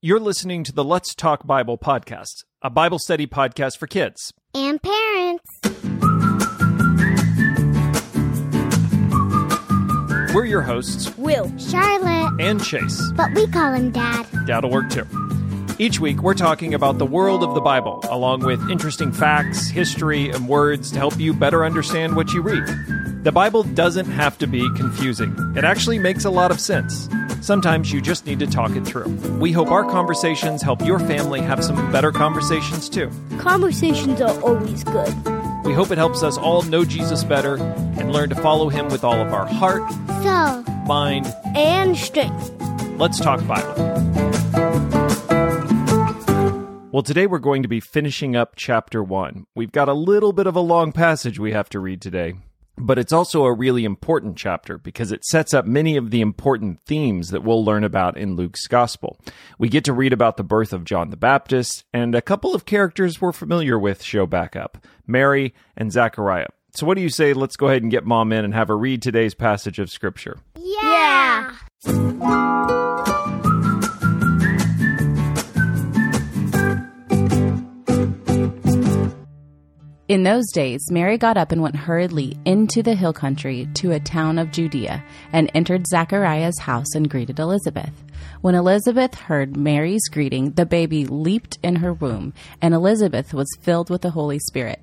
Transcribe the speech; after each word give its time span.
You're 0.00 0.20
listening 0.20 0.62
to 0.64 0.72
the 0.72 0.84
Let's 0.84 1.12
Talk 1.14 1.44
Bible 1.44 1.76
podcast, 1.76 2.44
a 2.62 2.70
Bible 2.70 3.00
study 3.00 3.26
podcast 3.26 3.78
for 3.78 3.86
kids. 3.88 4.32
and 4.54 4.80
parents. 4.80 5.44
We're 10.32 10.44
your 10.44 10.62
hosts, 10.62 11.16
Will, 11.18 11.52
Charlotte, 11.58 12.40
and 12.40 12.62
Chase. 12.62 13.02
but 13.16 13.34
we 13.34 13.48
call 13.48 13.72
him 13.72 13.90
Dad. 13.90 14.24
Dad'll 14.46 14.70
work 14.70 14.88
too. 14.88 15.04
Each 15.80 15.98
week, 15.98 16.22
we're 16.22 16.34
talking 16.34 16.74
about 16.74 16.98
the 16.98 17.06
world 17.06 17.42
of 17.42 17.54
the 17.54 17.60
Bible, 17.60 18.00
along 18.08 18.44
with 18.44 18.70
interesting 18.70 19.10
facts, 19.10 19.68
history, 19.68 20.30
and 20.30 20.48
words 20.48 20.92
to 20.92 20.98
help 20.98 21.18
you 21.18 21.34
better 21.34 21.64
understand 21.64 22.14
what 22.14 22.32
you 22.32 22.40
read. 22.42 22.64
The 23.24 23.32
Bible 23.32 23.64
doesn't 23.64 24.06
have 24.06 24.38
to 24.38 24.46
be 24.46 24.60
confusing, 24.76 25.34
it 25.56 25.64
actually 25.64 25.98
makes 25.98 26.24
a 26.24 26.30
lot 26.30 26.52
of 26.52 26.60
sense. 26.60 27.08
Sometimes 27.40 27.92
you 27.92 28.00
just 28.00 28.26
need 28.26 28.38
to 28.40 28.46
talk 28.46 28.72
it 28.72 28.84
through. 28.84 29.08
We 29.38 29.52
hope 29.52 29.68
our 29.70 29.84
conversations 29.84 30.62
help 30.62 30.84
your 30.84 30.98
family 30.98 31.40
have 31.40 31.64
some 31.64 31.90
better 31.92 32.12
conversations 32.12 32.88
too. 32.88 33.10
Conversations 33.38 34.20
are 34.20 34.40
always 34.42 34.84
good. 34.84 35.14
We 35.64 35.72
hope 35.72 35.90
it 35.90 35.98
helps 35.98 36.22
us 36.22 36.36
all 36.38 36.62
know 36.62 36.84
Jesus 36.84 37.24
better 37.24 37.56
and 37.56 38.12
learn 38.12 38.28
to 38.30 38.36
follow 38.36 38.68
him 38.68 38.88
with 38.88 39.04
all 39.04 39.20
of 39.20 39.32
our 39.32 39.46
heart, 39.46 39.90
soul, 40.22 40.62
mind. 40.86 41.26
and 41.54 41.96
strength. 41.96 42.52
Let's 42.98 43.20
talk 43.20 43.46
Bible. 43.46 43.74
Well, 46.90 47.02
today 47.02 47.26
we're 47.26 47.38
going 47.38 47.62
to 47.62 47.68
be 47.68 47.80
finishing 47.80 48.34
up 48.34 48.54
chapter 48.56 49.04
one. 49.04 49.46
We've 49.54 49.70
got 49.70 49.88
a 49.88 49.92
little 49.94 50.32
bit 50.32 50.46
of 50.46 50.56
a 50.56 50.60
long 50.60 50.90
passage 50.90 51.38
we 51.38 51.52
have 51.52 51.68
to 51.68 51.78
read 51.80 52.00
today, 52.00 52.34
but 52.78 52.98
it's 52.98 53.12
also 53.12 53.44
a 53.44 53.52
really 53.52 53.84
important 53.84 54.36
chapter 54.36 54.78
because 54.78 55.12
it 55.12 55.24
sets 55.24 55.52
up 55.52 55.66
many 55.66 55.96
of 55.96 56.10
the 56.10 56.20
important 56.20 56.80
themes 56.86 57.30
that 57.30 57.42
we'll 57.42 57.64
learn 57.64 57.84
about 57.84 58.16
in 58.16 58.36
Luke's 58.36 58.66
gospel. 58.66 59.18
We 59.58 59.68
get 59.68 59.84
to 59.84 59.92
read 59.92 60.12
about 60.12 60.36
the 60.36 60.44
birth 60.44 60.72
of 60.72 60.84
John 60.84 61.10
the 61.10 61.16
Baptist, 61.16 61.84
and 61.92 62.14
a 62.14 62.22
couple 62.22 62.54
of 62.54 62.64
characters 62.64 63.20
we're 63.20 63.32
familiar 63.32 63.78
with 63.78 64.02
show 64.02 64.26
back 64.26 64.56
up 64.56 64.86
Mary 65.06 65.54
and 65.76 65.92
Zechariah. 65.92 66.48
So, 66.74 66.86
what 66.86 66.96
do 66.96 67.02
you 67.02 67.08
say? 67.08 67.32
Let's 67.32 67.56
go 67.56 67.66
ahead 67.68 67.82
and 67.82 67.90
get 67.90 68.04
mom 68.04 68.32
in 68.32 68.44
and 68.44 68.54
have 68.54 68.68
her 68.68 68.78
read 68.78 69.02
today's 69.02 69.34
passage 69.34 69.78
of 69.78 69.90
scripture. 69.90 70.38
Yeah. 70.56 71.54
In 80.08 80.22
those 80.22 80.50
days, 80.52 80.90
Mary 80.90 81.18
got 81.18 81.36
up 81.36 81.52
and 81.52 81.60
went 81.60 81.76
hurriedly 81.76 82.34
into 82.46 82.82
the 82.82 82.94
hill 82.94 83.12
country 83.12 83.68
to 83.74 83.92
a 83.92 84.00
town 84.00 84.38
of 84.38 84.50
Judea 84.50 85.04
and 85.34 85.50
entered 85.52 85.86
Zechariah's 85.86 86.60
house 86.60 86.94
and 86.94 87.10
greeted 87.10 87.38
Elizabeth. 87.38 87.92
When 88.40 88.54
Elizabeth 88.54 89.14
heard 89.14 89.54
Mary's 89.54 90.08
greeting, 90.08 90.52
the 90.52 90.64
baby 90.64 91.04
leaped 91.04 91.58
in 91.62 91.76
her 91.76 91.92
womb, 91.92 92.32
and 92.62 92.72
Elizabeth 92.72 93.34
was 93.34 93.54
filled 93.60 93.90
with 93.90 94.00
the 94.00 94.12
Holy 94.12 94.38
Spirit. 94.38 94.82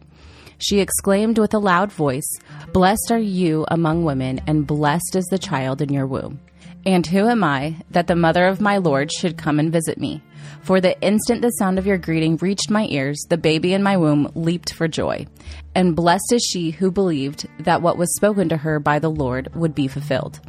She 0.59 0.79
exclaimed 0.79 1.39
with 1.39 1.55
a 1.55 1.59
loud 1.59 1.91
voice, 1.91 2.29
Blessed 2.71 3.09
are 3.09 3.17
you 3.17 3.65
among 3.69 4.05
women, 4.05 4.41
and 4.45 4.67
blessed 4.67 5.15
is 5.15 5.25
the 5.25 5.39
child 5.39 5.81
in 5.81 5.91
your 5.91 6.05
womb. 6.05 6.39
And 6.85 7.07
who 7.07 7.27
am 7.27 7.43
I 7.43 7.77
that 7.89 8.05
the 8.05 8.15
mother 8.15 8.45
of 8.45 8.61
my 8.61 8.77
Lord 8.77 9.11
should 9.11 9.39
come 9.39 9.57
and 9.57 9.71
visit 9.71 9.97
me? 9.97 10.21
For 10.61 10.81
the 10.81 10.99
instant 11.01 11.41
the 11.41 11.49
sound 11.51 11.77
of 11.77 11.85
your 11.85 11.97
greeting 11.97 12.37
reached 12.37 12.69
my 12.69 12.87
ears, 12.89 13.19
the 13.29 13.37
baby 13.37 13.73
in 13.73 13.83
my 13.83 13.97
womb 13.97 14.31
leaped 14.35 14.73
for 14.73 14.87
joy. 14.87 15.27
And 15.75 15.95
blessed 15.95 16.33
is 16.33 16.43
she 16.43 16.71
who 16.71 16.89
believed 16.91 17.47
that 17.59 17.81
what 17.81 17.97
was 17.97 18.15
spoken 18.15 18.49
to 18.49 18.57
her 18.57 18.79
by 18.79 18.99
the 18.99 19.09
Lord 19.09 19.53
would 19.55 19.75
be 19.75 19.87
fulfilled. 19.87 20.39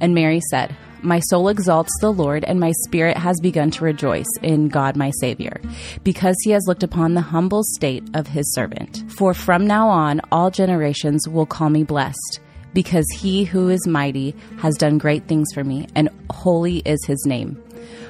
And 0.00 0.14
Mary 0.14 0.40
said, 0.50 0.76
My 1.02 1.20
soul 1.20 1.48
exalts 1.48 1.92
the 2.00 2.12
Lord, 2.12 2.44
and 2.44 2.60
my 2.60 2.72
spirit 2.84 3.16
has 3.16 3.40
begun 3.40 3.70
to 3.72 3.84
rejoice 3.84 4.28
in 4.42 4.68
God 4.68 4.96
my 4.96 5.10
Savior, 5.20 5.60
because 6.04 6.36
he 6.44 6.50
has 6.50 6.64
looked 6.66 6.82
upon 6.82 7.14
the 7.14 7.20
humble 7.20 7.62
state 7.64 8.04
of 8.14 8.26
his 8.26 8.52
servant. 8.54 9.04
For 9.10 9.34
from 9.34 9.66
now 9.66 9.88
on 9.88 10.20
all 10.30 10.50
generations 10.50 11.26
will 11.28 11.46
call 11.46 11.70
me 11.70 11.82
blessed 11.82 12.40
because 12.74 13.06
he 13.14 13.44
who 13.44 13.70
is 13.70 13.86
mighty 13.86 14.34
has 14.58 14.76
done 14.76 14.98
great 14.98 15.26
things 15.26 15.48
for 15.54 15.64
me, 15.64 15.86
and 15.94 16.10
holy 16.30 16.78
is 16.78 17.02
his 17.06 17.24
name. 17.24 17.63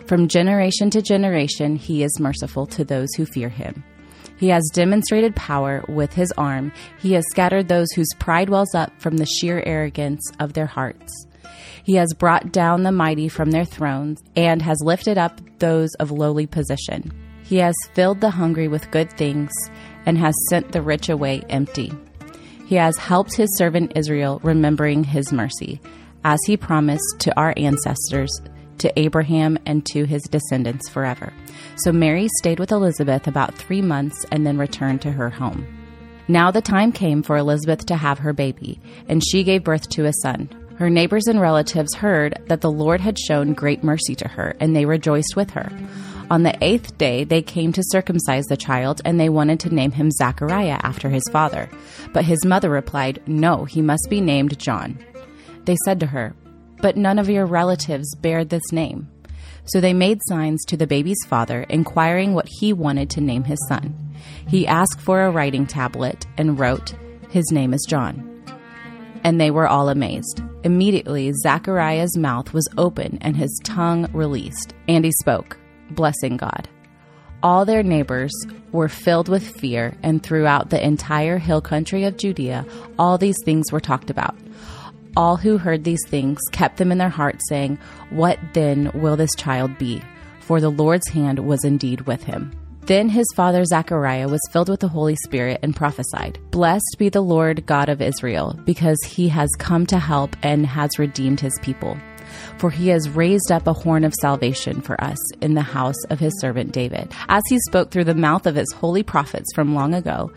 From 0.07 0.29
generation 0.29 0.91
to 0.91 1.01
generation, 1.01 1.77
he 1.77 2.03
is 2.03 2.21
merciful 2.21 2.67
to 2.67 2.85
those 2.85 3.09
who 3.15 3.25
fear 3.25 3.49
him. 3.49 3.83
He 4.37 4.49
has 4.49 4.69
demonstrated 4.73 5.35
power 5.35 5.83
with 5.89 6.13
his 6.13 6.33
arm. 6.37 6.73
He 6.99 7.13
has 7.13 7.25
scattered 7.31 7.69
those 7.69 7.91
whose 7.93 8.13
pride 8.19 8.51
wells 8.51 8.75
up 8.75 8.93
from 9.01 9.17
the 9.17 9.27
sheer 9.27 9.63
arrogance 9.65 10.23
of 10.41 10.53
their 10.53 10.67
hearts. 10.67 11.27
He 11.85 11.95
has 11.95 12.13
brought 12.15 12.53
down 12.53 12.83
the 12.83 12.93
mighty 12.93 13.29
from 13.29 13.51
their 13.51 13.65
thrones 13.65 14.23
and 14.37 14.61
has 14.63 14.83
lifted 14.83 15.17
up 15.17 15.41
those 15.59 15.95
of 15.95 16.11
lowly 16.11 16.47
position. 16.47 17.13
He 17.43 17.57
has 17.59 17.75
filled 17.93 18.21
the 18.21 18.31
hungry 18.31 18.69
with 18.69 18.91
good 18.91 19.11
things 19.11 19.53
and 20.05 20.19
has 20.19 20.35
sent 20.51 20.73
the 20.73 20.83
rich 20.83 21.09
away 21.09 21.43
empty. 21.49 21.93
He 22.67 22.75
has 22.77 22.97
helped 22.97 23.37
his 23.37 23.55
servant 23.57 23.93
Israel, 23.95 24.41
remembering 24.43 25.05
his 25.05 25.33
mercy, 25.33 25.81
as 26.25 26.41
he 26.47 26.57
promised 26.57 27.21
to 27.21 27.39
our 27.39 27.53
ancestors, 27.57 28.31
to 28.79 28.99
Abraham, 28.99 29.59
and 29.67 29.85
to 29.87 30.05
his 30.05 30.23
descendants 30.23 30.89
forever. 30.89 31.33
So 31.77 31.93
Mary 31.93 32.29
stayed 32.39 32.59
with 32.59 32.73
Elizabeth 32.73 33.27
about 33.27 33.55
three 33.55 33.83
months 33.83 34.25
and 34.31 34.47
then 34.47 34.59
returned 34.59 35.03
to 35.03 35.13
her 35.13 35.31
home. 35.31 35.67
Now 36.29 36.51
the 36.51 36.63
time 36.63 36.93
came 36.93 37.23
for 37.23 37.37
Elizabeth 37.37 37.85
to 37.87 37.97
have 37.97 38.21
her 38.21 38.33
baby, 38.33 38.81
and 39.09 39.23
she 39.23 39.45
gave 39.45 39.65
birth 39.65 39.89
to 39.91 40.07
a 40.07 40.13
son. 40.23 40.49
Her 40.79 40.91
neighbors 40.91 41.27
and 41.27 41.41
relatives 41.41 41.95
heard 41.95 42.43
that 42.47 42.61
the 42.61 42.71
Lord 42.71 43.01
had 43.01 43.19
shown 43.19 43.53
great 43.53 43.85
mercy 43.85 44.15
to 44.17 44.29
her, 44.29 44.57
and 44.59 44.75
they 44.75 44.87
rejoiced 44.87 45.37
with 45.37 45.51
her. 45.51 45.71
On 46.31 46.43
the 46.43 46.57
eighth 46.65 46.97
day, 46.97 47.25
they 47.25 47.43
came 47.43 47.73
to 47.73 47.83
circumcise 47.85 48.47
the 48.47 48.57
child, 48.57 49.03
and 49.05 49.21
they 49.21 49.29
wanted 49.29 49.61
to 49.61 49.75
name 49.75 49.93
him 49.93 50.11
Zechariah 50.11 50.81
after 50.83 51.11
his 51.11 51.29
father. 51.31 51.69
But 52.13 52.25
his 52.25 52.45
mother 52.45 52.71
replied, 52.71 53.23
No, 53.27 53.67
he 53.67 53.83
must 53.83 54.09
be 54.09 54.21
named 54.21 54.59
John. 54.59 54.99
They 55.65 55.77
said 55.85 56.01
to 56.01 56.07
her, 56.07 56.35
But 56.85 56.99
none 56.99 57.19
of 57.19 57.31
your 57.31 57.47
relatives 57.47 58.15
bear 58.17 58.45
this 58.45 58.71
name. 58.71 59.09
So 59.65 59.81
they 59.81 59.95
made 59.95 60.21
signs 60.29 60.63
to 60.67 60.77
the 60.77 60.87
baby's 60.87 61.25
father, 61.27 61.63
inquiring 61.63 62.35
what 62.35 62.47
he 62.47 62.75
wanted 62.75 63.09
to 63.09 63.23
name 63.23 63.45
his 63.45 63.59
son. 63.71 64.15
He 64.47 64.67
asked 64.67 65.01
for 65.01 65.23
a 65.23 65.31
writing 65.31 65.67
tablet 65.67 66.27
and 66.37 66.59
wrote, 66.59 66.95
His 67.31 67.51
name 67.51 67.73
is 67.73 67.87
John. 67.89 68.45
And 69.23 69.41
they 69.41 69.51
were 69.51 69.67
all 69.67 69.89
amazed. 69.89 70.43
Immediately, 70.63 71.33
Zechariah's 71.43 72.19
mouth 72.19 72.53
was 72.53 72.69
open 72.77 73.17
and 73.23 73.35
his 73.35 73.59
tongue 73.65 74.13
released, 74.13 74.75
and 74.87 75.07
he 75.07 75.13
spoke, 75.23 75.57
blessing 75.91 76.37
God. 76.37 76.69
All 77.43 77.65
their 77.65 77.83
neighbors 77.83 78.35
were 78.73 78.91
filled 78.91 79.31
with 79.31 79.59
fear, 79.59 79.97
and 80.03 80.23
throughout 80.23 80.69
the 80.69 80.85
entire 80.85 81.39
hill 81.39 81.63
country 81.63 82.05
of 82.05 82.19
Judea, 82.19 82.67
all 82.99 83.17
these 83.17 83.39
things 83.43 83.73
were 83.73 83.81
talked 83.81 84.11
about. 84.11 84.37
All 85.17 85.37
who 85.37 85.59
heard 85.59 85.85
these 85.85 86.05
things 86.07 86.41
kept 86.51 86.77
them 86.77 86.91
in 86.91 86.99
their 86.99 87.09
hearts, 87.09 87.45
saying, 87.49 87.79
What 88.11 88.39
then 88.53 88.91
will 88.95 89.17
this 89.17 89.35
child 89.37 89.79
be? 89.79 90.03
For 90.41 90.61
the 90.61 90.71
Lord's 90.71 91.09
hand 91.09 91.39
was 91.39 91.65
indeed 91.65 92.03
with 92.03 92.25
him. 92.25 92.53
Then 92.83 93.09
his 93.09 93.27
father 93.35 93.65
Zechariah 93.65 94.29
was 94.29 94.41
filled 94.51 94.69
with 94.69 94.81
the 94.81 94.89
Holy 94.89 95.17
Spirit 95.25 95.61
and 95.63 95.75
prophesied, 95.75 96.39
Blessed 96.51 96.97
be 96.99 97.09
the 97.09 97.23
Lord 97.23 97.65
God 97.65 97.89
of 97.89 98.03
Israel, 98.03 98.59
because 98.65 98.99
he 99.07 99.29
has 99.29 99.49
come 99.59 99.87
to 99.87 99.99
help 99.99 100.37
and 100.43 100.67
has 100.67 100.99
redeemed 100.99 101.41
his 101.41 101.59
people. 101.63 101.97
For 102.59 102.71
he 102.71 102.89
has 102.89 103.11
raised 103.11 103.51
up 103.51 103.67
a 103.67 103.73
horn 103.73 104.05
of 104.05 104.15
salvation 104.15 104.81
for 104.81 105.03
us 105.03 105.19
in 105.37 105.55
the 105.55 105.63
house 105.63 106.03
of 106.11 106.19
his 106.19 106.33
servant 106.41 106.73
David, 106.73 107.13
as 107.29 107.43
he 107.49 107.59
spoke 107.61 107.91
through 107.91 108.05
the 108.05 108.15
mouth 108.15 108.47
of 108.47 108.55
his 108.55 108.73
holy 108.73 109.03
prophets 109.03 109.53
from 109.55 109.75
long 109.75 109.95
ago, 109.95 110.33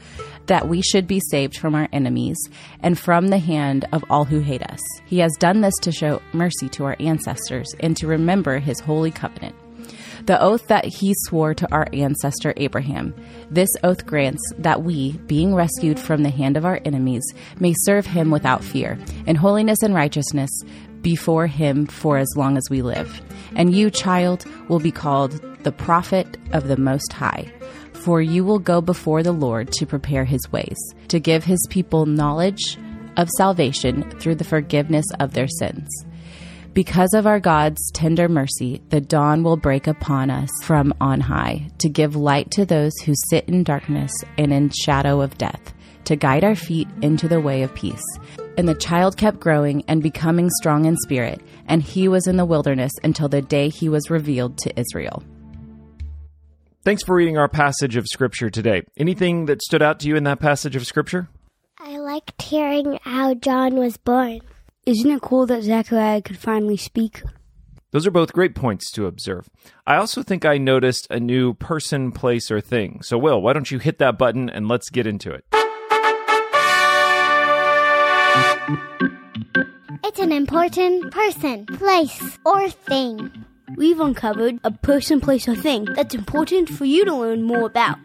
that 0.48 0.68
we 0.68 0.82
should 0.82 1.08
be 1.08 1.20
saved 1.20 1.58
from 1.58 1.76
our 1.76 1.88
enemies 1.92 2.38
and 2.82 2.98
from 2.98 3.28
the 3.28 3.38
hand 3.38 3.86
of 3.92 4.04
all 4.10 4.26
who 4.26 4.40
hate 4.40 4.64
us. 4.64 4.80
He 5.06 5.20
has 5.20 5.34
done 5.40 5.62
this 5.62 5.76
to 5.82 5.92
show 5.92 6.22
mercy 6.34 6.70
to 6.70 6.86
our 6.86 6.96
ancestors 7.00 7.68
and 7.80 7.96
to 7.98 8.08
remember 8.08 8.60
his 8.60 8.80
holy 8.80 9.12
covenant 9.12 9.56
the 10.28 10.42
oath 10.42 10.68
that 10.68 10.86
he 10.86 11.14
swore 11.26 11.54
to 11.54 11.72
our 11.72 11.88
ancestor 11.94 12.54
Abraham. 12.58 13.14
This 13.50 13.70
oath 13.84 14.06
grants 14.06 14.42
that 14.58 14.84
we, 14.84 15.14
being 15.26 15.56
rescued 15.56 16.00
from 16.00 16.22
the 16.22 16.30
hand 16.30 16.58
of 16.58 16.66
our 16.66 16.82
enemies, 16.84 17.24
may 17.60 17.74
serve 17.84 18.06
him 18.06 18.30
without 18.30 18.64
fear, 18.64 19.00
in 19.26 19.38
holiness 19.38 19.82
and 19.82 19.96
righteousness 19.96 20.50
before 21.02 21.48
him 21.48 21.86
for 21.86 22.18
as 22.18 22.28
long 22.36 22.58
as 22.58 22.64
we 22.70 22.82
live. 22.82 23.22
And 23.56 23.74
you, 23.74 23.90
child, 23.90 24.46
will 24.68 24.80
be 24.80 24.92
called 24.92 25.42
the 25.64 25.72
prophet 25.72 26.38
of 26.54 26.68
the 26.68 26.78
Most 26.78 27.14
High. 27.14 27.52
For 27.94 28.22
you 28.22 28.44
will 28.44 28.60
go 28.60 28.80
before 28.82 29.24
the 29.24 29.32
Lord 29.32 29.72
to 29.74 29.86
prepare 29.86 30.24
his 30.24 30.52
ways, 30.52 30.78
to 31.10 31.20
give 31.20 31.44
his 31.44 31.66
people 31.70 32.06
knowledge 32.06 32.78
of 33.18 33.28
salvation 33.38 34.10
through 34.20 34.36
the 34.36 34.44
forgiveness 34.44 35.06
of 35.20 35.34
their 35.34 35.48
sins. 35.48 35.88
Because 36.74 37.14
of 37.16 37.26
our 37.26 37.40
God's 37.40 37.82
tender 37.92 38.30
mercy, 38.30 38.84
the 38.90 39.02
dawn 39.02 39.42
will 39.42 39.58
break 39.58 39.88
upon 39.88 40.30
us 40.30 40.50
from 40.62 40.94
on 41.02 41.20
high, 41.22 41.70
to 41.80 41.90
give 41.90 42.16
light 42.16 42.52
to 42.52 42.66
those 42.66 42.94
who 43.04 43.14
sit 43.30 43.50
in 43.50 43.64
darkness 43.64 44.12
and 44.38 44.54
in 44.54 44.70
shadow 44.70 45.22
of 45.22 45.40
death, 45.40 45.74
to 46.08 46.16
guide 46.16 46.44
our 46.44 46.56
feet 46.56 46.88
into 47.02 47.28
the 47.28 47.40
way 47.40 47.64
of 47.64 47.74
peace. 47.76 48.04
And 48.58 48.68
the 48.68 48.76
child 48.76 49.18
kept 49.18 49.40
growing 49.40 49.84
and 49.88 50.02
becoming 50.02 50.50
strong 50.60 50.86
in 50.86 50.98
spirit, 50.98 51.42
and 51.68 51.84
he 51.84 52.08
was 52.08 52.28
in 52.28 52.38
the 52.38 52.46
wilderness 52.46 52.92
until 53.04 53.30
the 53.30 53.42
day 53.42 53.70
he 53.70 53.88
was 53.88 54.10
revealed 54.10 54.58
to 54.60 54.80
Israel. 54.80 55.24
Thanks 56.84 57.04
for 57.04 57.16
reading 57.16 57.38
our 57.38 57.50
passage 57.50 57.98
of 57.98 58.08
Scripture 58.08 58.50
today. 58.50 58.84
Anything 58.98 59.46
that 59.46 59.62
stood 59.62 59.82
out 59.82 60.00
to 60.00 60.08
you 60.08 60.16
in 60.16 60.24
that 60.24 60.40
passage 60.40 60.76
of 60.78 60.88
Scripture? 60.88 61.28
I 61.78 61.98
liked 61.98 62.42
hearing 62.42 62.98
how 63.04 63.34
John 63.34 63.76
was 63.76 63.98
born. 63.98 64.40
Isn't 64.86 65.12
it 65.12 65.22
cool 65.22 65.46
that 65.48 65.64
Zechariah 65.64 66.22
could 66.22 66.38
finally 66.38 66.78
speak? 66.78 67.22
Those 67.92 68.08
are 68.08 68.12
both 68.12 68.32
great 68.32 68.56
points 68.56 68.90
to 68.94 69.06
observe. 69.06 69.50
I 69.86 69.98
also 69.98 70.24
think 70.24 70.46
I 70.46 70.58
noticed 70.58 71.08
a 71.10 71.20
new 71.20 71.54
person, 71.54 72.14
place, 72.14 72.50
or 72.50 72.62
thing. 72.62 73.02
So, 73.02 73.18
Will, 73.18 73.42
why 73.42 73.52
don't 73.52 73.70
you 73.70 73.80
hit 73.80 74.00
that 74.00 74.18
button 74.18 74.50
and 74.50 74.68
let's 74.70 74.90
get 74.90 75.06
into 75.06 75.32
it? 75.32 75.44
It's 80.04 80.20
an 80.20 80.32
important 80.32 81.12
person, 81.12 81.66
place, 81.66 82.40
or 82.46 82.70
thing. 82.70 83.46
We've 83.76 84.00
uncovered 84.00 84.60
a 84.64 84.72
person, 84.72 85.22
place, 85.22 85.48
or 85.48 85.56
thing 85.56 85.86
that's 85.86 86.16
important 86.16 86.70
for 86.70 86.86
you 86.86 87.06
to 87.06 87.16
learn 87.16 87.44
more 87.44 87.68
about. 87.68 88.00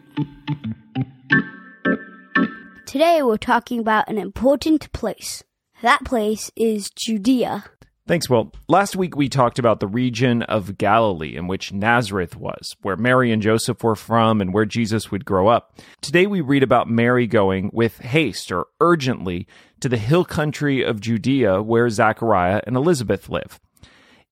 Today 2.85 3.23
we're 3.23 3.37
talking 3.37 3.79
about 3.79 4.07
an 4.07 4.19
important 4.19 4.91
place. 4.91 5.43
That 5.81 6.05
place 6.05 6.51
is 6.55 6.91
Judea. 6.91 7.63
Thanks, 8.05 8.29
Will. 8.29 8.51
Last 8.67 8.97
week 8.97 9.15
we 9.15 9.29
talked 9.29 9.59
about 9.59 9.79
the 9.79 9.87
region 9.87 10.43
of 10.43 10.77
Galilee 10.77 11.37
in 11.37 11.47
which 11.47 11.71
Nazareth 11.71 12.35
was, 12.35 12.75
where 12.81 12.97
Mary 12.97 13.31
and 13.31 13.41
Joseph 13.41 13.81
were 13.81 13.95
from 13.95 14.41
and 14.41 14.53
where 14.53 14.65
Jesus 14.65 15.09
would 15.09 15.23
grow 15.23 15.47
up. 15.47 15.79
Today 16.01 16.27
we 16.27 16.41
read 16.41 16.63
about 16.63 16.89
Mary 16.89 17.27
going 17.27 17.69
with 17.71 17.99
haste 17.99 18.51
or 18.51 18.67
urgently 18.81 19.47
to 19.79 19.87
the 19.87 19.95
hill 19.95 20.25
country 20.25 20.83
of 20.83 20.99
Judea 20.99 21.63
where 21.63 21.89
Zechariah 21.89 22.61
and 22.67 22.75
Elizabeth 22.75 23.29
live. 23.29 23.61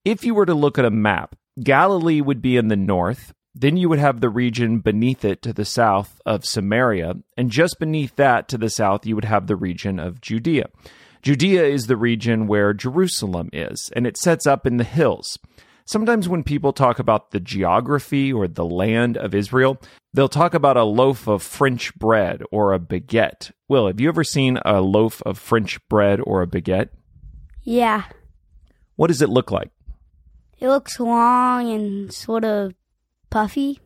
If 0.04 0.26
you 0.26 0.36
were 0.36 0.46
to 0.48 0.54
look 0.54 0.78
at 0.78 0.84
a 0.84 0.92
map, 0.92 1.38
Galilee 1.64 2.20
would 2.20 2.42
be 2.42 2.58
in 2.58 2.68
the 2.68 2.76
north, 2.76 3.34
then 3.56 3.78
you 3.78 3.88
would 3.88 4.00
have 4.00 4.20
the 4.20 4.30
region 4.30 4.80
beneath 4.80 5.24
it 5.24 5.42
to 5.44 5.54
the 5.54 5.66
south 5.66 6.20
of 6.26 6.44
Samaria, 6.44 7.16
and 7.38 7.50
just 7.50 7.80
beneath 7.80 8.18
that 8.18 8.50
to 8.50 8.58
the 8.58 8.70
south 8.70 9.06
you 9.06 9.16
would 9.16 9.26
have 9.26 9.48
the 9.48 9.56
region 9.56 9.98
of 9.98 10.20
Judea. 10.20 10.68
Judea 11.22 11.64
is 11.66 11.86
the 11.88 11.98
region 11.98 12.48
where 12.48 12.74
Jerusalem 12.74 13.50
is, 13.54 13.92
and 13.96 14.08
it 14.08 14.18
sets 14.18 14.48
up 14.48 14.66
in 14.66 14.78
the 14.78 14.84
hills. 14.84 15.38
Sometimes 15.86 16.28
when 16.30 16.44
people 16.44 16.74
talk 16.74 17.00
about 17.00 17.32
the 17.32 17.40
geography 17.40 18.32
or 18.32 18.48
the 18.48 18.66
land 18.66 19.18
of 19.18 19.36
Israel, 19.36 19.78
they'll 20.14 20.30
talk 20.30 20.54
about 20.54 20.78
a 20.78 20.84
loaf 20.84 21.28
of 21.28 21.44
French 21.44 21.94
bread 21.96 22.42
or 22.52 22.74
a 22.74 22.80
baguette. 22.80 23.52
Will, 23.68 23.88
have 23.88 24.00
you 24.00 24.08
ever 24.10 24.24
seen 24.24 24.58
a 24.64 24.82
loaf 24.82 25.22
of 25.24 25.38
French 25.38 25.80
bread 25.90 26.20
or 26.24 26.42
a 26.42 26.48
baguette? 26.48 26.90
Yeah, 27.64 28.04
What 28.96 29.08
does 29.08 29.22
it 29.22 29.30
look 29.30 29.52
like? 29.52 29.70
it 30.60 30.68
looks 30.68 31.00
long 31.00 31.72
and 31.72 32.14
sort 32.14 32.44
of 32.46 32.74
puffy. 33.32 33.80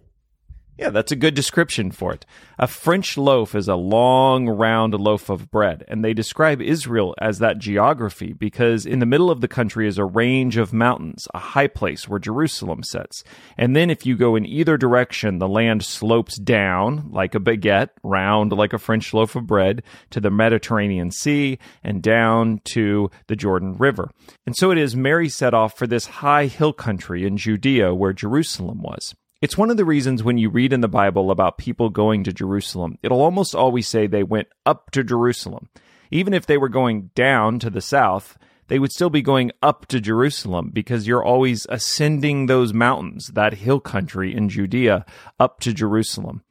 Yeah, 0.78 0.90
that's 0.90 1.14
a 1.14 1.16
good 1.16 1.36
description 1.36 1.92
for 1.92 2.12
it. 2.12 2.26
A 2.60 2.68
French 2.68 3.18
loaf 3.18 3.56
is 3.56 3.70
a 3.70 3.76
long, 3.76 4.50
round 4.50 4.94
loaf 4.94 5.30
of 5.30 5.50
bread, 5.50 5.86
and 5.88 6.04
they 6.04 6.14
describe 6.14 6.62
Israel 6.62 7.16
as 7.22 7.40
that 7.40 7.60
geography 7.60 8.34
because 8.34 8.86
in 8.86 9.00
the 9.00 9.06
middle 9.06 9.32
of 9.32 9.40
the 9.40 9.48
country 9.48 9.88
is 9.88 9.98
a 9.98 10.04
range 10.04 10.58
of 10.58 10.74
mountains, 10.74 11.30
a 11.34 11.40
high 11.40 11.68
place 11.68 12.10
where 12.10 12.20
Jerusalem 12.20 12.84
sits. 12.84 13.24
And 13.58 13.74
then 13.74 13.90
if 13.90 14.06
you 14.06 14.18
go 14.18 14.36
in 14.36 14.46
either 14.46 14.78
direction, 14.78 15.40
the 15.40 15.48
land 15.48 15.86
slopes 15.86 16.38
down 16.38 17.10
like 17.10 17.36
a 17.36 17.40
baguette, 17.40 17.92
round 18.04 18.52
like 18.52 18.74
a 18.74 18.80
French 18.80 19.14
loaf 19.14 19.38
of 19.38 19.48
bread, 19.48 19.82
to 20.10 20.20
the 20.20 20.30
Mediterranean 20.30 21.10
Sea 21.10 21.58
and 21.86 22.04
down 22.04 22.60
to 22.66 23.10
the 23.28 23.38
Jordan 23.38 23.78
River. 23.78 24.10
And 24.46 24.58
so 24.58 24.72
it 24.72 24.78
is 24.78 24.94
Mary 24.94 25.30
set 25.30 25.54
off 25.54 25.78
for 25.78 25.88
this 25.88 26.06
high 26.06 26.48
hill 26.48 26.74
country 26.74 27.26
in 27.26 27.38
Judea 27.38 27.96
where 27.96 28.12
Jerusalem 28.12 28.82
was. 28.82 29.16
It's 29.46 29.60
one 29.60 29.70
of 29.70 29.78
the 29.78 29.86
reasons 29.86 30.24
when 30.24 30.40
you 30.40 30.50
read 30.50 30.74
in 30.74 30.82
the 30.82 30.88
Bible 30.88 31.30
about 31.30 31.60
people 31.60 31.92
going 31.92 32.24
to 32.24 32.34
Jerusalem, 32.34 32.98
it'll 33.04 33.22
almost 33.22 33.54
always 33.54 33.88
say 33.88 34.08
they 34.08 34.24
went 34.24 34.48
up 34.66 34.90
to 34.90 35.04
Jerusalem. 35.04 35.70
Even 36.10 36.34
if 36.34 36.48
they 36.48 36.58
were 36.58 36.68
going 36.68 37.12
down 37.14 37.60
to 37.60 37.70
the 37.70 37.80
south, 37.80 38.40
they 38.70 38.80
would 38.80 38.92
still 38.92 39.12
be 39.12 39.22
going 39.22 39.52
up 39.62 39.86
to 39.90 40.02
Jerusalem 40.02 40.72
because 40.74 41.06
you're 41.06 41.24
always 41.24 41.68
ascending 41.70 42.48
those 42.48 42.74
mountains, 42.74 43.28
that 43.36 43.54
hill 43.54 43.80
country 43.80 44.36
in 44.36 44.50
Judea, 44.50 45.06
up 45.40 45.60
to 45.60 45.76
Jerusalem. 45.76 46.42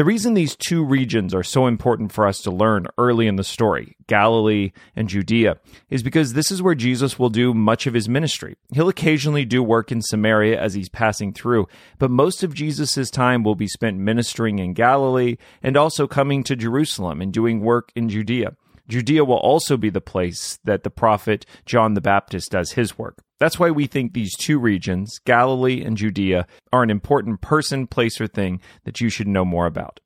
The 0.00 0.06
reason 0.06 0.32
these 0.32 0.56
two 0.56 0.82
regions 0.82 1.34
are 1.34 1.42
so 1.42 1.66
important 1.66 2.10
for 2.10 2.26
us 2.26 2.40
to 2.40 2.50
learn 2.50 2.86
early 2.96 3.26
in 3.26 3.36
the 3.36 3.44
story, 3.44 3.98
Galilee 4.06 4.72
and 4.96 5.10
Judea, 5.10 5.58
is 5.90 6.02
because 6.02 6.32
this 6.32 6.50
is 6.50 6.62
where 6.62 6.74
Jesus 6.74 7.18
will 7.18 7.28
do 7.28 7.52
much 7.52 7.86
of 7.86 7.92
his 7.92 8.08
ministry. 8.08 8.56
He'll 8.72 8.88
occasionally 8.88 9.44
do 9.44 9.62
work 9.62 9.92
in 9.92 10.00
Samaria 10.00 10.58
as 10.58 10.72
he's 10.72 10.88
passing 10.88 11.34
through, 11.34 11.68
but 11.98 12.10
most 12.10 12.42
of 12.42 12.54
Jesus' 12.54 13.10
time 13.10 13.42
will 13.42 13.56
be 13.56 13.68
spent 13.68 13.98
ministering 13.98 14.58
in 14.58 14.72
Galilee 14.72 15.36
and 15.62 15.76
also 15.76 16.06
coming 16.06 16.44
to 16.44 16.56
Jerusalem 16.56 17.20
and 17.20 17.30
doing 17.30 17.60
work 17.60 17.92
in 17.94 18.08
Judea. 18.08 18.56
Judea 18.88 19.22
will 19.26 19.36
also 19.36 19.76
be 19.76 19.90
the 19.90 20.00
place 20.00 20.58
that 20.64 20.82
the 20.82 20.88
prophet 20.88 21.44
John 21.66 21.92
the 21.92 22.00
Baptist 22.00 22.52
does 22.52 22.72
his 22.72 22.96
work. 22.96 23.18
That's 23.40 23.58
why 23.58 23.70
we 23.70 23.86
think 23.86 24.12
these 24.12 24.36
two 24.36 24.58
regions, 24.58 25.18
Galilee 25.24 25.82
and 25.82 25.96
Judea, 25.96 26.46
are 26.72 26.82
an 26.82 26.90
important 26.90 27.40
person, 27.40 27.86
place, 27.86 28.20
or 28.20 28.26
thing 28.26 28.60
that 28.84 29.00
you 29.00 29.08
should 29.08 29.26
know 29.26 29.46
more 29.46 29.66
about. 29.66 29.98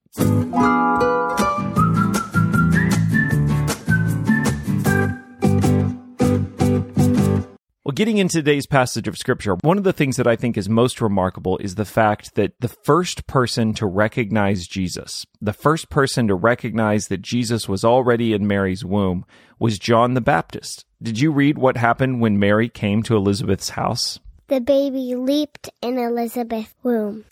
Well, 7.85 7.93
getting 7.93 8.17
into 8.17 8.39
today's 8.39 8.67
passage 8.67 9.07
of 9.09 9.19
Scripture, 9.19 9.57
one 9.57 9.77
of 9.77 9.85
the 9.85 9.93
things 9.93 10.17
that 10.17 10.27
I 10.27 10.37
think 10.37 10.57
is 10.57 10.71
most 10.71 11.03
remarkable 11.03 11.59
is 11.59 11.75
the 11.75 11.85
fact 11.85 12.35
that 12.35 12.59
the 12.61 12.69
first 12.69 13.27
person 13.27 13.75
to 13.75 13.85
recognize 13.85 14.67
Jesus, 14.67 15.27
the 15.43 15.53
first 15.53 15.91
person 15.91 16.27
to 16.29 16.35
recognize 16.35 17.09
that 17.09 17.21
Jesus 17.21 17.69
was 17.69 17.85
already 17.85 18.33
in 18.33 18.47
Mary's 18.47 18.87
womb, 18.87 19.27
was 19.59 19.79
John 19.79 20.15
the 20.15 20.23
Baptist. 20.23 20.87
Did 21.03 21.21
you 21.21 21.31
read 21.31 21.59
what 21.59 21.77
happened 21.77 22.23
when 22.23 22.39
Mary 22.39 22.71
came 22.71 23.03
to 23.03 23.17
Elizabeth's 23.17 23.69
house? 23.69 24.19
The 24.49 24.63
baby 24.63 25.15
leaped 25.15 25.69
in 25.83 25.99
Elizabeth's 25.99 26.73
womb. 26.83 27.27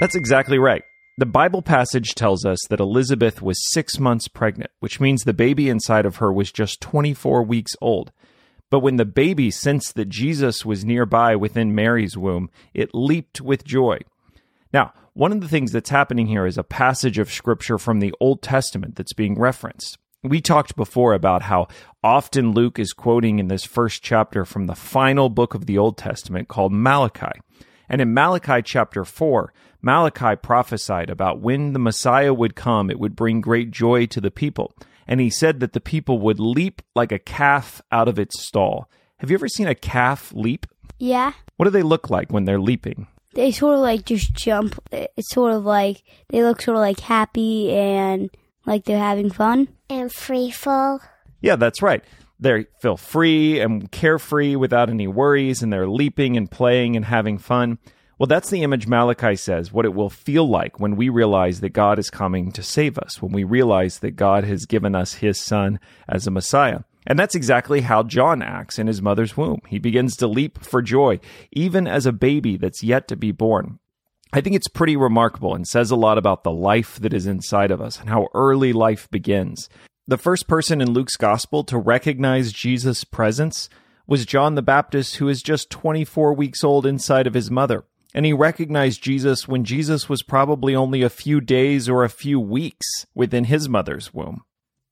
That's 0.00 0.16
exactly 0.16 0.58
right. 0.58 0.82
The 1.16 1.26
Bible 1.26 1.62
passage 1.62 2.16
tells 2.16 2.44
us 2.44 2.58
that 2.70 2.80
Elizabeth 2.80 3.40
was 3.40 3.72
six 3.72 4.00
months 4.00 4.26
pregnant, 4.26 4.72
which 4.80 4.98
means 4.98 5.22
the 5.22 5.32
baby 5.32 5.68
inside 5.68 6.06
of 6.06 6.16
her 6.16 6.32
was 6.32 6.50
just 6.50 6.80
24 6.80 7.44
weeks 7.44 7.76
old. 7.80 8.10
But 8.70 8.80
when 8.80 8.96
the 8.96 9.04
baby 9.04 9.50
sensed 9.50 9.94
that 9.94 10.08
Jesus 10.08 10.64
was 10.64 10.84
nearby 10.84 11.36
within 11.36 11.74
Mary's 11.74 12.16
womb, 12.16 12.50
it 12.74 12.94
leaped 12.94 13.40
with 13.40 13.64
joy. 13.64 13.98
Now, 14.72 14.92
one 15.12 15.32
of 15.32 15.40
the 15.40 15.48
things 15.48 15.72
that's 15.72 15.90
happening 15.90 16.26
here 16.26 16.46
is 16.46 16.58
a 16.58 16.64
passage 16.64 17.18
of 17.18 17.32
scripture 17.32 17.78
from 17.78 18.00
the 18.00 18.12
Old 18.20 18.42
Testament 18.42 18.96
that's 18.96 19.12
being 19.12 19.38
referenced. 19.38 19.98
We 20.22 20.40
talked 20.40 20.76
before 20.76 21.14
about 21.14 21.42
how 21.42 21.68
often 22.02 22.52
Luke 22.52 22.78
is 22.78 22.92
quoting 22.92 23.38
in 23.38 23.48
this 23.48 23.64
first 23.64 24.02
chapter 24.02 24.44
from 24.44 24.66
the 24.66 24.74
final 24.74 25.28
book 25.28 25.54
of 25.54 25.66
the 25.66 25.78
Old 25.78 25.96
Testament 25.96 26.48
called 26.48 26.72
Malachi. 26.72 27.40
And 27.88 28.00
in 28.00 28.12
Malachi 28.12 28.62
chapter 28.62 29.04
4, 29.04 29.52
Malachi 29.80 30.34
prophesied 30.34 31.10
about 31.10 31.40
when 31.40 31.72
the 31.72 31.78
Messiah 31.78 32.34
would 32.34 32.56
come, 32.56 32.90
it 32.90 32.98
would 32.98 33.14
bring 33.14 33.40
great 33.40 33.70
joy 33.70 34.06
to 34.06 34.20
the 34.20 34.32
people. 34.32 34.74
And 35.08 35.20
he 35.20 35.30
said 35.30 35.60
that 35.60 35.72
the 35.72 35.80
people 35.80 36.18
would 36.20 36.40
leap 36.40 36.82
like 36.94 37.12
a 37.12 37.18
calf 37.18 37.80
out 37.92 38.08
of 38.08 38.18
its 38.18 38.42
stall. 38.42 38.90
Have 39.18 39.30
you 39.30 39.34
ever 39.36 39.48
seen 39.48 39.66
a 39.68 39.74
calf 39.74 40.32
leap? 40.34 40.66
Yeah, 40.98 41.32
What 41.56 41.64
do 41.66 41.70
they 41.70 41.82
look 41.82 42.10
like 42.10 42.32
when 42.32 42.44
they're 42.44 42.60
leaping? 42.60 43.06
they 43.34 43.52
sort 43.52 43.74
of 43.74 43.80
like 43.80 44.06
just 44.06 44.32
jump. 44.32 44.78
It's 44.90 45.30
sort 45.30 45.52
of 45.52 45.62
like 45.64 46.02
they 46.30 46.42
look 46.42 46.62
sort 46.62 46.76
of 46.76 46.80
like 46.80 47.00
happy 47.00 47.70
and 47.70 48.30
like 48.64 48.84
they're 48.84 48.98
having 48.98 49.30
fun. 49.30 49.68
And 49.90 50.10
free 50.10 50.50
fall. 50.50 51.00
Yeah, 51.42 51.56
that's 51.56 51.82
right. 51.82 52.02
They 52.40 52.64
feel 52.80 52.96
free 52.96 53.60
and 53.60 53.92
carefree 53.92 54.56
without 54.56 54.88
any 54.90 55.06
worries, 55.06 55.62
and 55.62 55.70
they're 55.72 55.86
leaping 55.88 56.36
and 56.38 56.50
playing 56.50 56.96
and 56.96 57.04
having 57.04 57.36
fun. 57.38 57.78
Well, 58.18 58.26
that's 58.26 58.48
the 58.48 58.62
image 58.62 58.86
Malachi 58.86 59.36
says, 59.36 59.72
what 59.72 59.84
it 59.84 59.94
will 59.94 60.08
feel 60.08 60.48
like 60.48 60.80
when 60.80 60.96
we 60.96 61.10
realize 61.10 61.60
that 61.60 61.74
God 61.74 61.98
is 61.98 62.08
coming 62.08 62.50
to 62.52 62.62
save 62.62 62.96
us, 62.98 63.20
when 63.20 63.30
we 63.30 63.44
realize 63.44 63.98
that 63.98 64.12
God 64.12 64.44
has 64.44 64.64
given 64.64 64.94
us 64.94 65.14
his 65.14 65.38
son 65.38 65.78
as 66.08 66.26
a 66.26 66.30
Messiah. 66.30 66.80
And 67.06 67.18
that's 67.18 67.34
exactly 67.34 67.82
how 67.82 68.02
John 68.02 68.40
acts 68.40 68.78
in 68.78 68.86
his 68.86 69.02
mother's 69.02 69.36
womb. 69.36 69.60
He 69.68 69.78
begins 69.78 70.16
to 70.16 70.26
leap 70.26 70.64
for 70.64 70.80
joy, 70.80 71.20
even 71.52 71.86
as 71.86 72.06
a 72.06 72.12
baby 72.12 72.56
that's 72.56 72.82
yet 72.82 73.06
to 73.08 73.16
be 73.16 73.32
born. 73.32 73.80
I 74.32 74.40
think 74.40 74.56
it's 74.56 74.66
pretty 74.66 74.96
remarkable 74.96 75.54
and 75.54 75.68
says 75.68 75.90
a 75.90 75.96
lot 75.96 76.16
about 76.16 76.42
the 76.42 76.50
life 76.50 76.98
that 77.00 77.12
is 77.12 77.26
inside 77.26 77.70
of 77.70 77.82
us 77.82 78.00
and 78.00 78.08
how 78.08 78.28
early 78.34 78.72
life 78.72 79.10
begins. 79.10 79.68
The 80.08 80.18
first 80.18 80.48
person 80.48 80.80
in 80.80 80.92
Luke's 80.92 81.16
gospel 81.16 81.64
to 81.64 81.78
recognize 81.78 82.52
Jesus' 82.52 83.04
presence 83.04 83.68
was 84.06 84.24
John 84.24 84.54
the 84.54 84.62
Baptist, 84.62 85.16
who 85.16 85.28
is 85.28 85.42
just 85.42 85.68
24 85.68 86.32
weeks 86.32 86.64
old 86.64 86.86
inside 86.86 87.26
of 87.26 87.34
his 87.34 87.50
mother. 87.50 87.84
And 88.14 88.24
he 88.24 88.32
recognized 88.32 89.02
Jesus 89.02 89.46
when 89.46 89.64
Jesus 89.64 90.08
was 90.08 90.22
probably 90.22 90.74
only 90.74 91.02
a 91.02 91.10
few 91.10 91.40
days 91.40 91.88
or 91.88 92.02
a 92.02 92.08
few 92.08 92.40
weeks 92.40 93.06
within 93.14 93.44
his 93.44 93.68
mother's 93.68 94.14
womb. 94.14 94.42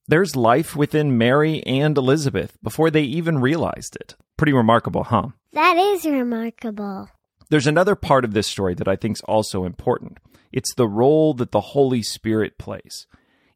There's 0.06 0.36
life 0.36 0.76
within 0.76 1.16
Mary 1.16 1.62
and 1.64 1.96
Elizabeth 1.96 2.58
before 2.62 2.90
they 2.90 3.02
even 3.02 3.38
realized 3.38 3.96
it. 3.96 4.14
Pretty 4.36 4.52
remarkable, 4.52 5.04
huh? 5.04 5.28
That 5.52 5.76
is 5.78 6.04
remarkable. 6.04 7.08
There's 7.48 7.66
another 7.66 7.94
part 7.94 8.24
of 8.24 8.34
this 8.34 8.46
story 8.46 8.74
that 8.74 8.88
I 8.88 8.96
think 8.96 9.16
is 9.16 9.22
also 9.22 9.64
important. 9.64 10.18
It's 10.52 10.74
the 10.74 10.88
role 10.88 11.34
that 11.34 11.52
the 11.52 11.60
Holy 11.60 12.02
Spirit 12.02 12.58
plays. 12.58 13.06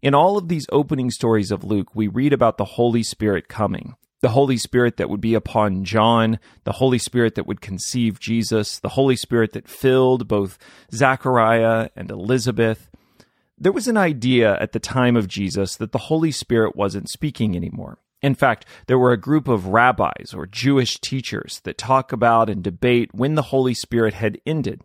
In 0.00 0.14
all 0.14 0.38
of 0.38 0.48
these 0.48 0.66
opening 0.70 1.10
stories 1.10 1.50
of 1.50 1.64
Luke, 1.64 1.94
we 1.94 2.06
read 2.08 2.32
about 2.32 2.56
the 2.56 2.64
Holy 2.64 3.02
Spirit 3.02 3.48
coming. 3.48 3.94
The 4.20 4.30
Holy 4.30 4.56
Spirit 4.56 4.96
that 4.96 5.08
would 5.08 5.20
be 5.20 5.34
upon 5.34 5.84
John, 5.84 6.40
the 6.64 6.72
Holy 6.72 6.98
Spirit 6.98 7.36
that 7.36 7.46
would 7.46 7.60
conceive 7.60 8.18
Jesus, 8.18 8.80
the 8.80 8.90
Holy 8.90 9.14
Spirit 9.14 9.52
that 9.52 9.68
filled 9.68 10.26
both 10.26 10.58
Zechariah 10.92 11.90
and 11.94 12.10
Elizabeth. 12.10 12.90
There 13.56 13.72
was 13.72 13.86
an 13.86 13.96
idea 13.96 14.56
at 14.60 14.72
the 14.72 14.80
time 14.80 15.16
of 15.16 15.28
Jesus 15.28 15.76
that 15.76 15.92
the 15.92 15.98
Holy 15.98 16.32
Spirit 16.32 16.74
wasn't 16.74 17.08
speaking 17.08 17.54
anymore. 17.54 17.98
In 18.20 18.34
fact, 18.34 18.66
there 18.88 18.98
were 18.98 19.12
a 19.12 19.20
group 19.20 19.46
of 19.46 19.66
rabbis 19.66 20.34
or 20.34 20.46
Jewish 20.46 21.00
teachers 21.00 21.60
that 21.62 21.78
talk 21.78 22.12
about 22.12 22.50
and 22.50 22.62
debate 22.62 23.14
when 23.14 23.36
the 23.36 23.42
Holy 23.42 23.74
Spirit 23.74 24.14
had 24.14 24.40
ended. 24.44 24.82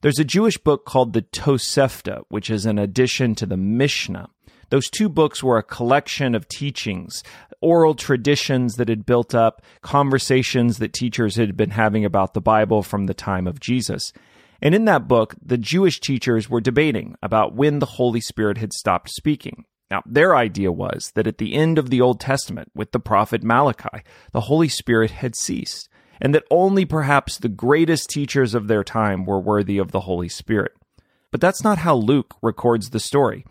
There's 0.00 0.20
a 0.20 0.24
Jewish 0.24 0.58
book 0.58 0.84
called 0.84 1.12
the 1.12 1.22
Tosefta, 1.22 2.22
which 2.28 2.50
is 2.50 2.66
an 2.66 2.78
addition 2.78 3.34
to 3.34 3.46
the 3.46 3.56
Mishnah. 3.56 4.30
Those 4.70 4.90
two 4.90 5.08
books 5.08 5.42
were 5.42 5.58
a 5.58 5.62
collection 5.62 6.34
of 6.34 6.48
teachings, 6.48 7.22
oral 7.60 7.94
traditions 7.94 8.76
that 8.76 8.88
had 8.88 9.06
built 9.06 9.34
up, 9.34 9.62
conversations 9.80 10.78
that 10.78 10.92
teachers 10.92 11.36
had 11.36 11.56
been 11.56 11.70
having 11.70 12.04
about 12.04 12.34
the 12.34 12.40
Bible 12.40 12.82
from 12.82 13.06
the 13.06 13.14
time 13.14 13.46
of 13.46 13.60
Jesus. 13.60 14.12
And 14.60 14.74
in 14.74 14.84
that 14.86 15.08
book, 15.08 15.34
the 15.40 15.58
Jewish 15.58 16.00
teachers 16.00 16.50
were 16.50 16.60
debating 16.60 17.14
about 17.22 17.54
when 17.54 17.78
the 17.78 17.86
Holy 17.86 18.20
Spirit 18.20 18.58
had 18.58 18.72
stopped 18.72 19.10
speaking. 19.10 19.64
Now, 19.90 20.02
their 20.04 20.36
idea 20.36 20.70
was 20.70 21.12
that 21.14 21.26
at 21.26 21.38
the 21.38 21.54
end 21.54 21.78
of 21.78 21.88
the 21.88 22.00
Old 22.00 22.20
Testament, 22.20 22.70
with 22.74 22.92
the 22.92 23.00
prophet 23.00 23.42
Malachi, 23.42 24.02
the 24.32 24.42
Holy 24.42 24.68
Spirit 24.68 25.12
had 25.12 25.34
ceased, 25.34 25.88
and 26.20 26.34
that 26.34 26.44
only 26.50 26.84
perhaps 26.84 27.38
the 27.38 27.48
greatest 27.48 28.10
teachers 28.10 28.54
of 28.54 28.68
their 28.68 28.84
time 28.84 29.24
were 29.24 29.40
worthy 29.40 29.78
of 29.78 29.92
the 29.92 30.00
Holy 30.00 30.28
Spirit. 30.28 30.72
But 31.30 31.40
that's 31.40 31.64
not 31.64 31.78
how 31.78 31.94
Luke 31.94 32.34
records 32.42 32.90
the 32.90 33.00
story. 33.00 33.44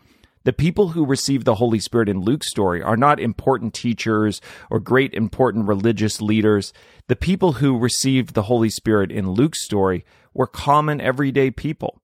The 0.47 0.53
people 0.53 0.87
who 0.87 1.05
receive 1.05 1.43
the 1.43 1.55
Holy 1.55 1.77
Spirit 1.77 2.07
in 2.07 2.21
Luke's 2.21 2.49
story 2.49 2.81
are 2.81 2.95
not 2.95 3.19
important 3.19 3.73
teachers 3.73 4.39
or 4.69 4.79
great 4.79 5.13
important 5.13 5.67
religious 5.67 6.21
leaders. 6.21 6.71
The 7.09 7.17
people 7.17 7.51
who 7.51 7.77
received 7.77 8.33
the 8.33 8.43
Holy 8.43 8.69
Spirit 8.69 9.11
in 9.11 9.31
Luke's 9.31 9.65
story 9.65 10.05
were 10.33 10.47
common 10.47 11.01
everyday 11.01 11.51
people. 11.51 12.01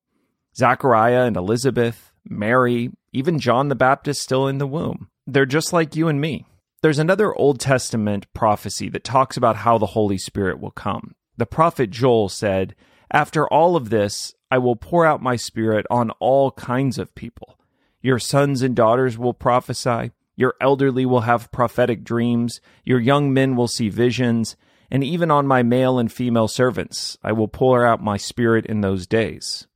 Zechariah 0.58 1.24
and 1.24 1.38
Elizabeth, 1.38 2.12
Mary, 2.28 2.92
even 3.14 3.40
John 3.40 3.70
the 3.70 3.76
Baptist 3.76 4.22
still 4.22 4.50
in 4.50 4.58
the 4.58 4.68
womb. 4.68 5.08
They're 5.26 5.46
just 5.46 5.72
like 5.72 5.96
you 5.96 6.10
and 6.10 6.20
me. 6.20 6.46
There's 6.82 7.00
another 7.00 7.34
Old 7.34 7.62
Testament 7.62 8.26
prophecy 8.34 8.90
that 8.90 9.06
talks 9.06 9.38
about 9.38 9.56
how 9.56 9.78
the 9.78 9.86
Holy 9.96 10.18
Spirit 10.18 10.60
will 10.60 10.72
come. 10.72 11.16
The 11.38 11.46
prophet 11.46 11.92
Joel 11.92 12.28
said, 12.28 12.76
After 13.10 13.48
all 13.48 13.78
of 13.78 13.90
this, 13.90 14.34
I 14.52 14.58
will 14.58 14.76
pour 14.76 15.06
out 15.06 15.24
my 15.24 15.38
Spirit 15.38 15.86
on 15.90 16.12
all 16.20 16.52
kinds 16.52 16.98
of 16.98 17.16
people. 17.16 17.58
Your 18.04 18.20
sons 18.20 18.62
and 18.62 18.76
daughters 18.76 19.18
will 19.18 19.34
prophesy, 19.34 20.12
your 20.36 20.56
elderly 20.60 21.06
will 21.06 21.22
have 21.22 21.54
prophetic 21.54 22.04
dreams, 22.04 22.60
your 22.84 23.00
young 23.00 23.34
men 23.34 23.56
will 23.56 23.70
see 23.70 23.88
visions, 23.88 24.58
and 24.92 25.06
even 25.06 25.32
on 25.32 25.48
my 25.48 25.64
male 25.64 25.98
and 25.98 26.12
female 26.12 26.50
servants 26.50 27.18
I 27.24 27.32
will 27.32 27.48
pour 27.48 27.86
out 27.86 28.04
my 28.04 28.18
Spirit 28.18 28.66
in 28.66 28.82
those 28.82 29.08
days. 29.08 29.68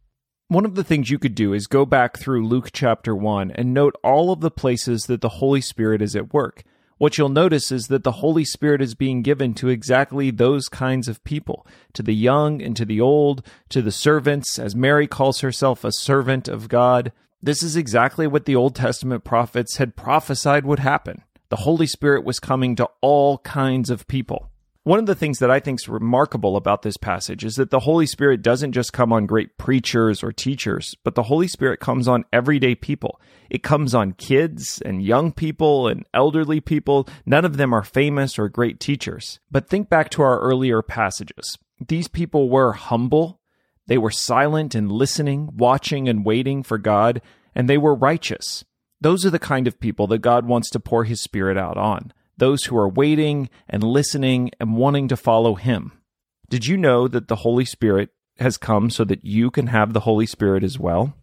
One 0.49 0.65
of 0.65 0.75
the 0.75 0.83
things 0.83 1.09
you 1.09 1.17
could 1.17 1.35
do 1.35 1.53
is 1.53 1.67
go 1.67 1.85
back 1.85 2.17
through 2.17 2.45
Luke 2.45 2.71
chapter 2.73 3.15
1 3.15 3.51
and 3.51 3.73
note 3.73 3.95
all 4.03 4.33
of 4.33 4.41
the 4.41 4.51
places 4.51 5.05
that 5.05 5.21
the 5.21 5.29
Holy 5.29 5.61
Spirit 5.61 6.01
is 6.01 6.13
at 6.13 6.33
work. 6.33 6.63
What 6.97 7.17
you'll 7.17 7.29
notice 7.29 7.71
is 7.71 7.87
that 7.87 8.03
the 8.03 8.13
Holy 8.13 8.43
Spirit 8.43 8.81
is 8.81 8.93
being 8.93 9.21
given 9.21 9.53
to 9.53 9.69
exactly 9.69 10.31
those 10.31 10.67
kinds 10.67 11.07
of 11.07 11.23
people 11.23 11.65
to 11.93 12.03
the 12.03 12.15
young 12.15 12.61
and 12.61 12.75
to 12.75 12.83
the 12.83 12.99
old, 12.99 13.45
to 13.69 13.81
the 13.81 13.91
servants, 13.91 14.59
as 14.59 14.75
Mary 14.75 15.07
calls 15.07 15.39
herself 15.39 15.85
a 15.85 15.93
servant 15.93 16.49
of 16.49 16.67
God. 16.67 17.13
This 17.41 17.61
is 17.61 17.75
exactly 17.75 18.25
what 18.25 18.45
the 18.45 18.55
Old 18.55 18.75
Testament 18.75 19.23
prophets 19.23 19.77
had 19.77 19.95
prophesied 19.95 20.65
would 20.65 20.79
happen. 20.79 21.23
The 21.49 21.57
Holy 21.57 21.87
Spirit 21.87 22.25
was 22.25 22.39
coming 22.39 22.75
to 22.75 22.89
all 22.99 23.37
kinds 23.39 23.89
of 23.89 24.07
people. 24.07 24.49
One 24.83 24.99
of 24.99 25.05
the 25.05 25.15
things 25.15 25.39
that 25.39 25.51
I 25.51 25.59
think 25.59 25.81
is 25.81 25.89
remarkable 25.89 26.55
about 26.55 26.81
this 26.81 26.97
passage 26.97 27.43
is 27.43 27.55
that 27.55 27.69
the 27.69 27.81
Holy 27.81 28.07
Spirit 28.07 28.41
doesn't 28.41 28.71
just 28.71 28.93
come 28.93 29.11
on 29.11 29.25
great 29.25 29.57
preachers 29.57 30.23
or 30.23 30.31
teachers, 30.31 30.95
but 31.03 31.13
the 31.13 31.23
Holy 31.23 31.47
Spirit 31.47 31.79
comes 31.79 32.07
on 32.07 32.23
everyday 32.31 32.73
people. 32.73 33.19
It 33.49 33.63
comes 33.63 33.93
on 33.93 34.13
kids 34.13 34.81
and 34.83 35.03
young 35.03 35.33
people 35.33 35.87
and 35.87 36.05
elderly 36.13 36.61
people. 36.61 37.07
None 37.25 37.43
of 37.45 37.57
them 37.57 37.73
are 37.73 37.83
famous 37.83 38.39
or 38.39 38.49
great 38.49 38.79
teachers. 38.79 39.39
But 39.51 39.69
think 39.69 39.89
back 39.89 40.09
to 40.11 40.21
our 40.21 40.39
earlier 40.39 40.81
passages. 40.81 41.57
These 41.85 42.07
people 42.07 42.49
were 42.49 42.71
humble, 42.71 43.41
they 43.87 43.97
were 43.97 44.11
silent 44.11 44.75
and 44.75 44.91
listening, 44.91 45.49
watching 45.55 46.07
and 46.07 46.25
waiting 46.25 46.63
for 46.63 46.77
God, 46.77 47.21
and 47.55 47.69
they 47.69 47.77
were 47.77 47.95
righteous. 47.95 48.63
Those 49.01 49.25
are 49.25 49.29
the 49.29 49.39
kind 49.39 49.67
of 49.67 49.79
people 49.79 50.07
that 50.07 50.19
God 50.19 50.45
wants 50.45 50.69
to 50.71 50.79
pour 50.79 51.03
his 51.03 51.21
Spirit 51.21 51.57
out 51.57 51.77
on 51.77 52.11
those 52.37 52.65
who 52.65 52.77
are 52.77 52.87
waiting 52.87 53.49
and 53.67 53.83
listening 53.83 54.51
and 54.59 54.77
wanting 54.77 55.07
to 55.07 55.17
follow 55.17 55.55
Him. 55.55 55.91
Did 56.49 56.65
you 56.65 56.77
know 56.77 57.07
that 57.07 57.27
the 57.27 57.37
Holy 57.37 57.65
Spirit 57.65 58.09
has 58.39 58.57
come 58.57 58.89
so 58.89 59.03
that 59.03 59.25
you 59.25 59.51
can 59.51 59.67
have 59.67 59.93
the 59.93 60.01
Holy 60.01 60.25
Spirit 60.25 60.63
as 60.63 60.79
well? 60.79 61.13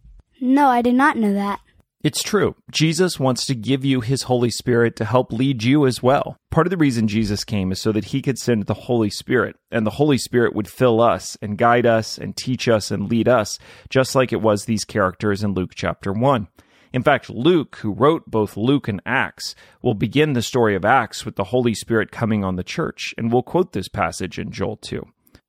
No, 0.41 0.67
I 0.67 0.81
did 0.81 0.95
not 0.95 1.17
know 1.17 1.33
that. 1.33 1.61
It's 2.05 2.21
true. 2.21 2.53
Jesus 2.71 3.19
wants 3.19 3.47
to 3.47 3.55
give 3.55 3.83
you 3.83 3.99
his 3.99 4.21
Holy 4.21 4.51
Spirit 4.51 4.95
to 4.97 5.05
help 5.05 5.33
lead 5.33 5.63
you 5.63 5.87
as 5.87 6.03
well. 6.03 6.37
Part 6.51 6.67
of 6.67 6.69
the 6.69 6.77
reason 6.77 7.07
Jesus 7.07 7.43
came 7.43 7.71
is 7.71 7.81
so 7.81 7.91
that 7.93 8.05
he 8.05 8.21
could 8.21 8.37
send 8.37 8.67
the 8.67 8.75
Holy 8.75 9.09
Spirit, 9.09 9.55
and 9.71 9.87
the 9.87 9.97
Holy 9.97 10.19
Spirit 10.19 10.53
would 10.53 10.67
fill 10.67 11.01
us 11.01 11.35
and 11.41 11.57
guide 11.57 11.87
us 11.87 12.19
and 12.19 12.37
teach 12.37 12.67
us 12.67 12.91
and 12.91 13.09
lead 13.09 13.27
us, 13.27 13.57
just 13.89 14.13
like 14.13 14.31
it 14.31 14.39
was 14.43 14.65
these 14.65 14.85
characters 14.85 15.43
in 15.43 15.55
Luke 15.55 15.71
chapter 15.73 16.13
1. 16.13 16.47
In 16.93 17.01
fact, 17.01 17.31
Luke, 17.31 17.77
who 17.77 17.91
wrote 17.91 18.29
both 18.29 18.55
Luke 18.55 18.87
and 18.87 19.01
Acts, 19.03 19.55
will 19.81 19.95
begin 19.95 20.33
the 20.33 20.43
story 20.43 20.75
of 20.75 20.85
Acts 20.85 21.25
with 21.25 21.37
the 21.37 21.45
Holy 21.45 21.73
Spirit 21.73 22.11
coming 22.11 22.43
on 22.43 22.55
the 22.55 22.63
church, 22.63 23.15
and 23.17 23.33
we'll 23.33 23.41
quote 23.41 23.73
this 23.73 23.87
passage 23.87 24.37
in 24.37 24.51
Joel 24.51 24.77
2. 24.77 25.01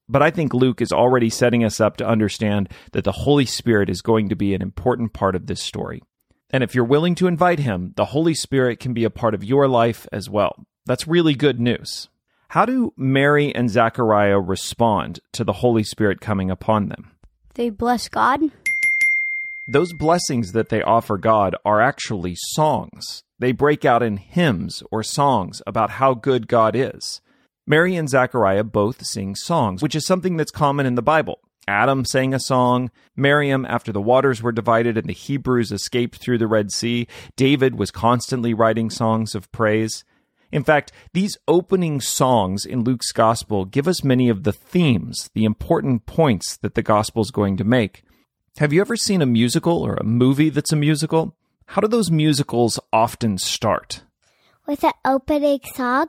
But 0.09 0.23
I 0.23 0.31
think 0.31 0.55
Luke 0.55 0.81
is 0.81 0.91
already 0.91 1.29
setting 1.29 1.65
us 1.65 1.83
up 1.83 1.99
to 1.99 2.09
understand 2.09 2.71
that 2.93 3.05
the 3.05 3.13
Holy 3.13 3.45
Spirit 3.45 3.91
is 3.91 4.01
going 4.01 4.31
to 4.31 4.37
be 4.37 4.55
an 4.55 4.63
important 4.63 5.13
part 5.13 5.37
of 5.37 5.49
this 5.49 5.63
story. 5.63 6.01
And 6.51 6.63
if 6.63 6.75
you're 6.75 6.85
willing 6.85 7.15
to 7.17 7.27
invite 7.27 7.59
him, 7.59 7.93
the 7.97 8.07
Holy 8.07 8.35
Spirit 8.35 8.79
can 8.81 8.95
be 8.95 9.05
a 9.05 9.11
part 9.11 9.35
of 9.35 9.45
your 9.45 9.69
life 9.69 10.07
as 10.13 10.31
well. 10.31 10.57
That's 10.87 11.09
really 11.09 11.35
good 11.35 11.61
news. 11.61 12.09
How 12.49 12.65
do 12.65 12.93
Mary 12.97 13.53
and 13.55 13.69
Zechariah 13.69 14.39
respond 14.39 15.19
to 15.33 15.43
the 15.43 15.55
Holy 15.55 15.83
Spirit 15.83 16.21
coming 16.21 16.51
upon 16.51 16.89
them? 16.89 17.11
They 17.55 17.71
bless 17.71 18.09
God. 18.09 18.41
Those 19.67 19.93
blessings 19.93 20.53
that 20.53 20.69
they 20.69 20.81
offer 20.83 21.19
God 21.19 21.57
are 21.65 21.81
actually 21.81 22.37
songs. 22.37 23.25
They 23.41 23.51
break 23.51 23.85
out 23.85 24.03
in 24.03 24.17
hymns 24.17 24.83
or 24.93 25.03
songs 25.03 25.61
about 25.67 25.91
how 25.91 26.15
good 26.15 26.47
God 26.47 26.77
is. 26.77 27.21
Mary 27.67 27.97
and 27.97 28.09
Zechariah 28.09 28.63
both 28.63 29.05
sing 29.05 29.35
songs, 29.35 29.83
which 29.83 29.97
is 29.97 30.07
something 30.07 30.37
that's 30.37 30.53
common 30.53 30.87
in 30.87 30.95
the 30.95 31.03
Bible. 31.03 31.41
Adam 31.69 32.05
sang 32.05 32.33
a 32.33 32.39
song. 32.39 32.91
Miriam, 33.17 33.67
after 33.67 33.93
the 33.93 34.01
waters 34.01 34.43
were 34.43 34.53
divided 34.53 34.97
and 34.97 35.09
the 35.09 35.13
Hebrews 35.13 35.73
escaped 35.73 36.19
through 36.19 36.39
the 36.39 36.47
Red 36.47 36.71
Sea, 36.71 37.07
David 37.37 37.77
was 37.77 37.91
constantly 37.91 38.55
writing 38.55 38.91
songs 38.91 39.35
of 39.35 39.51
praise. 39.53 40.05
In 40.53 40.63
fact, 40.63 40.93
these 41.13 41.37
opening 41.49 42.01
songs 42.01 42.65
in 42.65 42.85
Luke's 42.85 43.11
gospel 43.13 43.65
give 43.65 43.89
us 43.89 44.05
many 44.05 44.29
of 44.29 44.45
the 44.45 44.53
themes, 44.53 45.29
the 45.35 45.45
important 45.45 46.07
points 46.07 46.57
that 46.59 46.75
the 46.75 46.83
gospel 46.83 47.23
is 47.23 47.31
going 47.31 47.57
to 47.57 47.65
make. 47.65 48.05
Have 48.59 48.73
you 48.73 48.81
ever 48.81 48.97
seen 48.97 49.21
a 49.21 49.27
musical 49.27 49.83
or 49.83 49.95
a 49.95 50.05
movie 50.05 50.51
that's 50.51 50.73
a 50.73 50.77
musical? 50.77 51.35
How 51.67 51.81
do 51.81 51.89
those 51.89 52.11
musicals 52.11 52.79
often 52.93 53.39
start? 53.39 54.03
With 54.67 54.85
an 54.85 54.93
opening 55.05 55.61
song? 55.75 56.07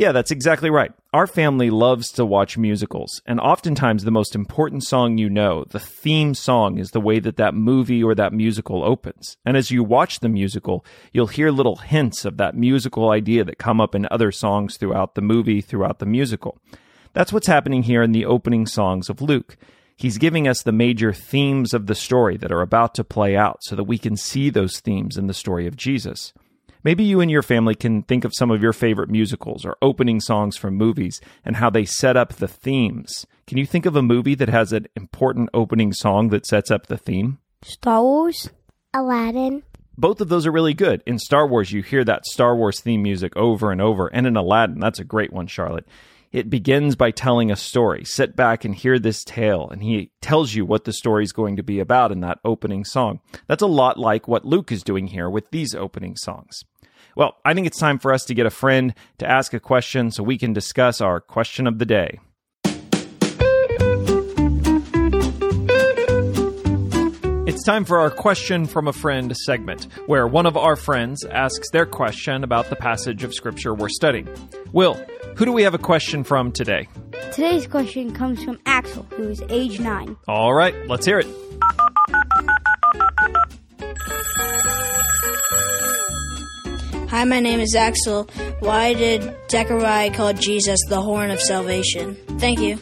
Yeah, 0.00 0.12
that's 0.12 0.30
exactly 0.30 0.70
right. 0.70 0.92
Our 1.12 1.26
family 1.26 1.68
loves 1.68 2.10
to 2.12 2.24
watch 2.24 2.56
musicals, 2.56 3.20
and 3.26 3.38
oftentimes 3.38 4.02
the 4.02 4.10
most 4.10 4.34
important 4.34 4.82
song 4.82 5.18
you 5.18 5.28
know, 5.28 5.66
the 5.68 5.78
theme 5.78 6.32
song, 6.32 6.78
is 6.78 6.92
the 6.92 7.02
way 7.02 7.18
that 7.18 7.36
that 7.36 7.52
movie 7.52 8.02
or 8.02 8.14
that 8.14 8.32
musical 8.32 8.82
opens. 8.82 9.36
And 9.44 9.58
as 9.58 9.70
you 9.70 9.84
watch 9.84 10.20
the 10.20 10.30
musical, 10.30 10.86
you'll 11.12 11.26
hear 11.26 11.50
little 11.50 11.76
hints 11.76 12.24
of 12.24 12.38
that 12.38 12.56
musical 12.56 13.10
idea 13.10 13.44
that 13.44 13.58
come 13.58 13.78
up 13.78 13.94
in 13.94 14.08
other 14.10 14.32
songs 14.32 14.78
throughout 14.78 15.16
the 15.16 15.20
movie, 15.20 15.60
throughout 15.60 15.98
the 15.98 16.06
musical. 16.06 16.56
That's 17.12 17.30
what's 17.30 17.46
happening 17.46 17.82
here 17.82 18.02
in 18.02 18.12
the 18.12 18.24
opening 18.24 18.64
songs 18.64 19.10
of 19.10 19.20
Luke. 19.20 19.58
He's 19.98 20.16
giving 20.16 20.48
us 20.48 20.62
the 20.62 20.72
major 20.72 21.12
themes 21.12 21.74
of 21.74 21.88
the 21.88 21.94
story 21.94 22.38
that 22.38 22.50
are 22.50 22.62
about 22.62 22.94
to 22.94 23.04
play 23.04 23.36
out 23.36 23.62
so 23.64 23.76
that 23.76 23.84
we 23.84 23.98
can 23.98 24.16
see 24.16 24.48
those 24.48 24.80
themes 24.80 25.18
in 25.18 25.26
the 25.26 25.34
story 25.34 25.66
of 25.66 25.76
Jesus. 25.76 26.32
Maybe 26.82 27.04
you 27.04 27.20
and 27.20 27.30
your 27.30 27.42
family 27.42 27.74
can 27.74 28.02
think 28.02 28.24
of 28.24 28.32
some 28.34 28.50
of 28.50 28.62
your 28.62 28.72
favorite 28.72 29.10
musicals 29.10 29.64
or 29.64 29.76
opening 29.82 30.20
songs 30.20 30.56
from 30.56 30.76
movies 30.76 31.20
and 31.44 31.56
how 31.56 31.70
they 31.70 31.84
set 31.84 32.16
up 32.16 32.34
the 32.34 32.48
themes. 32.48 33.26
Can 33.46 33.58
you 33.58 33.66
think 33.66 33.84
of 33.84 33.96
a 33.96 34.02
movie 34.02 34.34
that 34.36 34.48
has 34.48 34.72
an 34.72 34.86
important 34.96 35.50
opening 35.52 35.92
song 35.92 36.28
that 36.28 36.46
sets 36.46 36.70
up 36.70 36.86
the 36.86 36.96
theme? 36.96 37.38
Star 37.62 38.02
Wars. 38.02 38.48
Aladdin. 38.94 39.62
Both 39.98 40.22
of 40.22 40.28
those 40.30 40.46
are 40.46 40.52
really 40.52 40.72
good. 40.72 41.02
In 41.04 41.18
Star 41.18 41.46
Wars, 41.46 41.72
you 41.72 41.82
hear 41.82 42.04
that 42.04 42.24
Star 42.24 42.56
Wars 42.56 42.80
theme 42.80 43.02
music 43.02 43.36
over 43.36 43.70
and 43.70 43.82
over, 43.82 44.08
and 44.08 44.26
in 44.26 44.36
Aladdin, 44.36 44.80
that's 44.80 44.98
a 44.98 45.04
great 45.04 45.32
one, 45.32 45.46
Charlotte. 45.46 45.86
It 46.32 46.48
begins 46.48 46.94
by 46.94 47.10
telling 47.10 47.50
a 47.50 47.56
story. 47.56 48.04
Sit 48.04 48.36
back 48.36 48.64
and 48.64 48.72
hear 48.72 49.00
this 49.00 49.24
tale, 49.24 49.68
and 49.68 49.82
he 49.82 50.12
tells 50.20 50.54
you 50.54 50.64
what 50.64 50.84
the 50.84 50.92
story 50.92 51.24
is 51.24 51.32
going 51.32 51.56
to 51.56 51.64
be 51.64 51.80
about 51.80 52.12
in 52.12 52.20
that 52.20 52.38
opening 52.44 52.84
song. 52.84 53.18
That's 53.48 53.64
a 53.64 53.66
lot 53.66 53.98
like 53.98 54.28
what 54.28 54.44
Luke 54.44 54.70
is 54.70 54.84
doing 54.84 55.08
here 55.08 55.28
with 55.28 55.50
these 55.50 55.74
opening 55.74 56.14
songs. 56.14 56.62
Well, 57.16 57.38
I 57.44 57.52
think 57.52 57.66
it's 57.66 57.80
time 57.80 57.98
for 57.98 58.12
us 58.12 58.24
to 58.26 58.34
get 58.34 58.46
a 58.46 58.50
friend 58.50 58.94
to 59.18 59.28
ask 59.28 59.52
a 59.54 59.58
question 59.58 60.12
so 60.12 60.22
we 60.22 60.38
can 60.38 60.52
discuss 60.52 61.00
our 61.00 61.20
question 61.20 61.66
of 61.66 61.80
the 61.80 61.84
day. 61.84 62.20
It's 67.48 67.64
time 67.64 67.84
for 67.84 67.98
our 67.98 68.10
question 68.10 68.66
from 68.66 68.86
a 68.86 68.92
friend 68.92 69.36
segment, 69.36 69.88
where 70.06 70.28
one 70.28 70.46
of 70.46 70.56
our 70.56 70.76
friends 70.76 71.24
asks 71.24 71.68
their 71.72 71.86
question 71.86 72.44
about 72.44 72.70
the 72.70 72.76
passage 72.76 73.24
of 73.24 73.34
scripture 73.34 73.74
we're 73.74 73.88
studying. 73.88 74.28
Will, 74.72 75.04
who 75.40 75.46
do 75.46 75.52
we 75.52 75.62
have 75.62 75.72
a 75.72 75.78
question 75.78 76.22
from 76.22 76.52
today? 76.52 76.86
Today's 77.32 77.66
question 77.66 78.12
comes 78.12 78.44
from 78.44 78.60
Axel, 78.66 79.04
who 79.04 79.26
is 79.30 79.42
age 79.48 79.80
9. 79.80 80.14
All 80.28 80.52
right, 80.52 80.74
let's 80.86 81.06
hear 81.06 81.18
it. 81.18 81.26
Hi, 87.08 87.24
my 87.24 87.40
name 87.40 87.58
is 87.58 87.74
Axel. 87.74 88.24
Why 88.58 88.92
did 88.92 89.34
Zechariah 89.50 90.12
call 90.12 90.34
Jesus 90.34 90.78
the 90.90 91.00
horn 91.00 91.30
of 91.30 91.40
salvation? 91.40 92.16
Thank 92.38 92.60
you. 92.60 92.76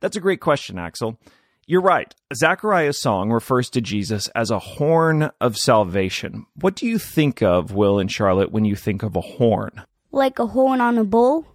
That's 0.00 0.16
a 0.16 0.20
great 0.20 0.40
question, 0.40 0.80
Axel. 0.80 1.16
You're 1.66 1.80
right. 1.80 2.14
Zechariah's 2.34 3.00
song 3.00 3.30
refers 3.30 3.70
to 3.70 3.80
Jesus 3.80 4.28
as 4.34 4.50
a 4.50 4.58
horn 4.58 5.30
of 5.40 5.56
salvation. 5.56 6.44
What 6.56 6.76
do 6.76 6.86
you 6.86 6.98
think 6.98 7.42
of, 7.42 7.72
Will 7.72 7.98
and 7.98 8.12
Charlotte, 8.12 8.52
when 8.52 8.66
you 8.66 8.76
think 8.76 9.02
of 9.02 9.16
a 9.16 9.22
horn? 9.22 9.82
Like 10.12 10.38
a 10.38 10.46
horn 10.46 10.82
on 10.82 10.98
a 10.98 11.04
bull? 11.04 11.46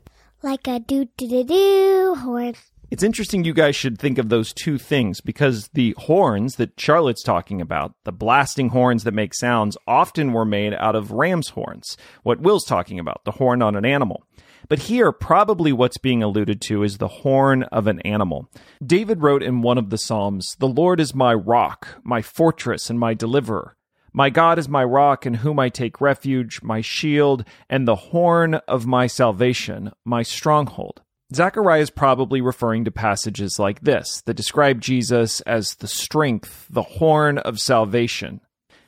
Like 0.42 0.68
a 0.68 0.80
doo 0.80 1.08
doo 1.16 1.28
doo 1.28 1.44
doo 1.44 2.16
horn. 2.16 2.56
It's 2.90 3.04
interesting 3.04 3.44
you 3.44 3.54
guys 3.54 3.76
should 3.76 4.00
think 4.00 4.18
of 4.18 4.30
those 4.30 4.52
two 4.52 4.80
things 4.80 5.22
because 5.22 5.68
the 5.74 5.94
horns 6.00 6.56
that 6.56 6.80
Charlotte's 6.80 7.22
talking 7.22 7.62
about, 7.62 7.94
the 8.04 8.12
blasting 8.12 8.70
horns 8.70 9.04
that 9.04 9.14
make 9.14 9.36
sounds, 9.36 9.78
often 9.86 10.34
were 10.34 10.46
made 10.46 10.74
out 10.74 10.96
of 10.96 11.12
ram's 11.12 11.50
horns. 11.50 11.98
What 12.24 12.42
Will's 12.42 12.66
talking 12.66 12.98
about, 12.98 13.26
the 13.26 13.32
horn 13.32 13.62
on 13.62 13.76
an 13.76 13.86
animal. 13.86 14.24
But 14.70 14.84
here, 14.84 15.12
probably 15.12 15.74
what's 15.74 15.98
being 15.98 16.22
alluded 16.22 16.62
to 16.62 16.84
is 16.84 17.00
the 17.00 17.08
horn 17.08 17.64
of 17.64 17.88
an 17.88 18.00
animal. 18.02 18.52
David 18.86 19.24
wrote 19.24 19.42
in 19.42 19.64
one 19.64 19.80
of 19.80 19.90
the 19.90 19.98
Psalms, 19.98 20.56
The 20.60 20.68
Lord 20.68 21.00
is 21.00 21.16
my 21.16 21.34
rock, 21.34 22.00
my 22.04 22.22
fortress, 22.22 22.88
and 22.88 23.00
my 23.00 23.16
deliverer. 23.16 23.76
My 24.14 24.30
God 24.30 24.60
is 24.60 24.70
my 24.70 24.84
rock 24.84 25.26
in 25.26 25.36
whom 25.36 25.60
I 25.60 25.70
take 25.70 26.00
refuge, 26.00 26.62
my 26.62 26.82
shield, 26.82 27.46
and 27.68 27.88
the 27.88 27.96
horn 27.96 28.56
of 28.68 28.86
my 28.86 29.08
salvation, 29.08 29.92
my 30.06 30.22
stronghold. 30.22 31.02
Zechariah 31.34 31.82
is 31.82 31.90
probably 31.90 32.40
referring 32.40 32.86
to 32.86 32.92
passages 32.92 33.58
like 33.58 33.82
this 33.82 34.22
that 34.22 34.36
describe 34.36 34.82
Jesus 34.82 35.42
as 35.42 35.76
the 35.76 35.88
strength, 35.88 36.68
the 36.70 36.84
horn 36.84 37.40
of 37.40 37.60
salvation. 37.60 38.42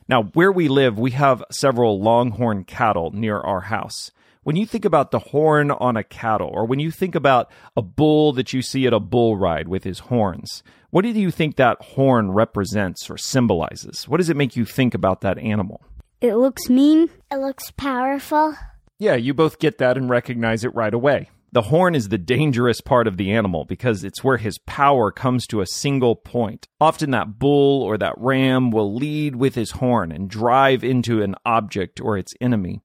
Now, 0.07 0.23
where 0.33 0.51
we 0.51 0.67
live, 0.67 1.00
we 1.00 1.11
have 1.11 1.43
several 1.51 2.00
longhorn 2.00 2.65
cattle 2.65 3.11
near 3.11 3.39
our 3.39 3.61
house. 3.61 4.11
When 4.43 4.55
you 4.55 4.65
think 4.65 4.86
about 4.86 5.12
the 5.12 5.19
horn 5.19 5.69
on 5.69 5.95
a 5.95 6.03
cattle, 6.03 6.50
or 6.51 6.65
when 6.65 6.79
you 6.79 6.89
think 6.89 7.13
about 7.13 7.51
a 7.77 7.83
bull 7.83 8.33
that 8.33 8.53
you 8.53 8.63
see 8.63 8.88
at 8.88 8.93
a 8.93 9.00
bull 9.00 9.38
ride 9.38 9.67
with 9.67 9.83
his 9.83 10.00
horns, 10.00 10.63
what 10.89 11.03
do 11.03 11.10
you 11.10 11.29
think 11.29 11.57
that 11.57 11.79
horn 11.79 12.31
represents 12.31 13.07
or 13.07 13.19
symbolizes? 13.19 14.07
What 14.07 14.17
does 14.17 14.29
it 14.29 14.38
make 14.38 14.55
you 14.55 14.65
think 14.65 14.95
about 14.95 15.21
that 15.21 15.38
animal? 15.38 15.83
It 16.21 16.38
looks 16.38 16.69
mean. 16.69 17.12
It 17.31 17.38
looks 17.38 17.69
powerful. 17.69 18.55
Yeah, 18.98 19.13
you 19.13 19.36
both 19.36 19.60
get 19.60 19.77
that 19.77 19.95
and 19.95 20.10
recognize 20.10 20.63
it 20.63 20.74
right 20.74 20.93
away. 20.93 21.29
The 21.53 21.63
horn 21.63 21.93
is 21.93 22.10
the 22.10 22.17
dangerous 22.17 22.81
part 22.81 23.07
of 23.07 23.17
the 23.17 23.31
animal 23.33 23.65
because 23.65 24.03
it's 24.03 24.24
where 24.24 24.38
his 24.38 24.57
power 24.57 25.12
comes 25.12 25.45
to 25.48 25.62
a 25.62 25.67
single 25.67 26.15
point. 26.15 26.67
Often 26.79 27.12
that 27.12 27.38
bull 27.38 27.83
or 27.83 27.95
that 28.00 28.15
ram 28.17 28.71
will 28.71 28.96
lead 28.96 29.35
with 29.35 29.53
his 29.53 29.72
horn 29.72 30.11
and 30.11 30.29
drive 30.29 30.83
into 30.83 31.22
an 31.22 31.35
object 31.46 32.00
or 32.01 32.18
its 32.18 32.33
enemy. 32.42 32.81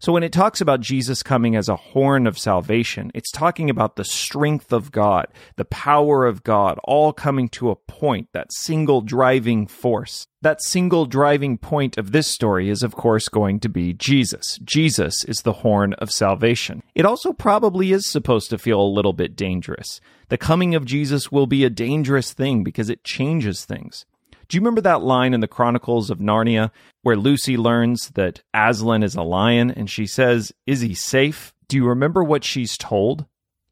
So 0.00 0.14
when 0.14 0.22
it 0.22 0.32
talks 0.32 0.62
about 0.62 0.80
Jesus 0.80 1.22
coming 1.22 1.54
as 1.54 1.68
a 1.68 1.76
horn 1.76 2.26
of 2.26 2.38
salvation, 2.38 3.10
it's 3.12 3.30
talking 3.30 3.68
about 3.68 3.96
the 3.96 4.04
strength 4.04 4.72
of 4.72 4.90
God, 4.90 5.26
the 5.56 5.66
power 5.66 6.24
of 6.24 6.42
God, 6.42 6.80
all 6.84 7.12
coming 7.12 7.50
to 7.50 7.68
a 7.68 7.76
point, 7.76 8.28
that 8.32 8.50
single 8.50 9.02
driving 9.02 9.66
force. 9.66 10.26
That 10.40 10.62
single 10.62 11.04
driving 11.04 11.58
point 11.58 11.98
of 11.98 12.12
this 12.12 12.28
story 12.28 12.70
is, 12.70 12.82
of 12.82 12.94
course, 12.94 13.28
going 13.28 13.60
to 13.60 13.68
be 13.68 13.92
Jesus. 13.92 14.58
Jesus 14.64 15.22
is 15.24 15.42
the 15.42 15.52
horn 15.52 15.92
of 15.94 16.10
salvation. 16.10 16.82
It 16.94 17.04
also 17.04 17.34
probably 17.34 17.92
is 17.92 18.10
supposed 18.10 18.48
to 18.48 18.58
feel 18.58 18.80
a 18.80 18.94
little 18.94 19.12
bit 19.12 19.36
dangerous. 19.36 20.00
The 20.30 20.38
coming 20.38 20.74
of 20.74 20.86
Jesus 20.86 21.30
will 21.30 21.46
be 21.46 21.62
a 21.62 21.68
dangerous 21.68 22.32
thing 22.32 22.64
because 22.64 22.88
it 22.88 23.04
changes 23.04 23.66
things. 23.66 24.06
Do 24.50 24.56
you 24.56 24.62
remember 24.62 24.80
that 24.80 25.04
line 25.04 25.32
in 25.32 25.38
the 25.38 25.46
Chronicles 25.46 26.10
of 26.10 26.18
Narnia 26.18 26.72
where 27.02 27.14
Lucy 27.14 27.56
learns 27.56 28.08
that 28.14 28.42
Aslan 28.52 29.04
is 29.04 29.14
a 29.14 29.22
lion 29.22 29.70
and 29.70 29.88
she 29.88 30.08
says, 30.08 30.52
Is 30.66 30.80
he 30.80 30.92
safe? 30.92 31.54
Do 31.68 31.76
you 31.76 31.86
remember 31.86 32.24
what 32.24 32.42
she's 32.42 32.76
told? 32.76 33.26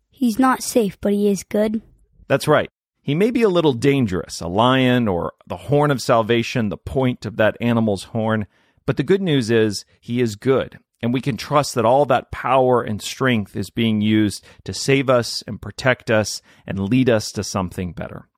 He's 0.09 0.39
not 0.39 0.63
safe, 0.63 0.97
but 1.01 1.13
he 1.13 1.27
is 1.27 1.43
good. 1.43 1.83
That's 2.29 2.47
right. 2.47 2.71
He 3.03 3.17
may 3.17 3.33
be 3.33 3.43
a 3.43 3.49
little 3.49 3.73
dangerous, 3.73 4.41
a 4.41 4.47
lion 4.47 5.09
or 5.09 5.33
the 5.49 5.57
horn 5.57 5.91
of 5.91 6.01
salvation, 6.01 6.69
the 6.69 6.77
point 6.77 7.27
of 7.27 7.39
that 7.39 7.57
animal's 7.61 8.05
horn. 8.05 8.47
But 8.87 8.97
the 8.97 9.03
good 9.03 9.21
news 9.21 9.51
is 9.51 9.85
he 10.01 10.21
is 10.21 10.37
good. 10.37 10.79
And 11.03 11.13
we 11.13 11.21
can 11.21 11.37
trust 11.37 11.75
that 11.75 11.87
all 11.87 12.05
that 12.07 12.31
power 12.31 12.83
and 12.83 13.03
strength 13.03 13.57
is 13.57 13.71
being 13.71 14.01
used 14.01 14.45
to 14.63 14.73
save 14.73 15.11
us 15.11 15.43
and 15.45 15.61
protect 15.61 16.09
us 16.09 16.41
and 16.69 16.89
lead 16.89 17.11
us 17.11 17.33
to 17.33 17.43
something 17.43 17.91
better. 17.95 18.29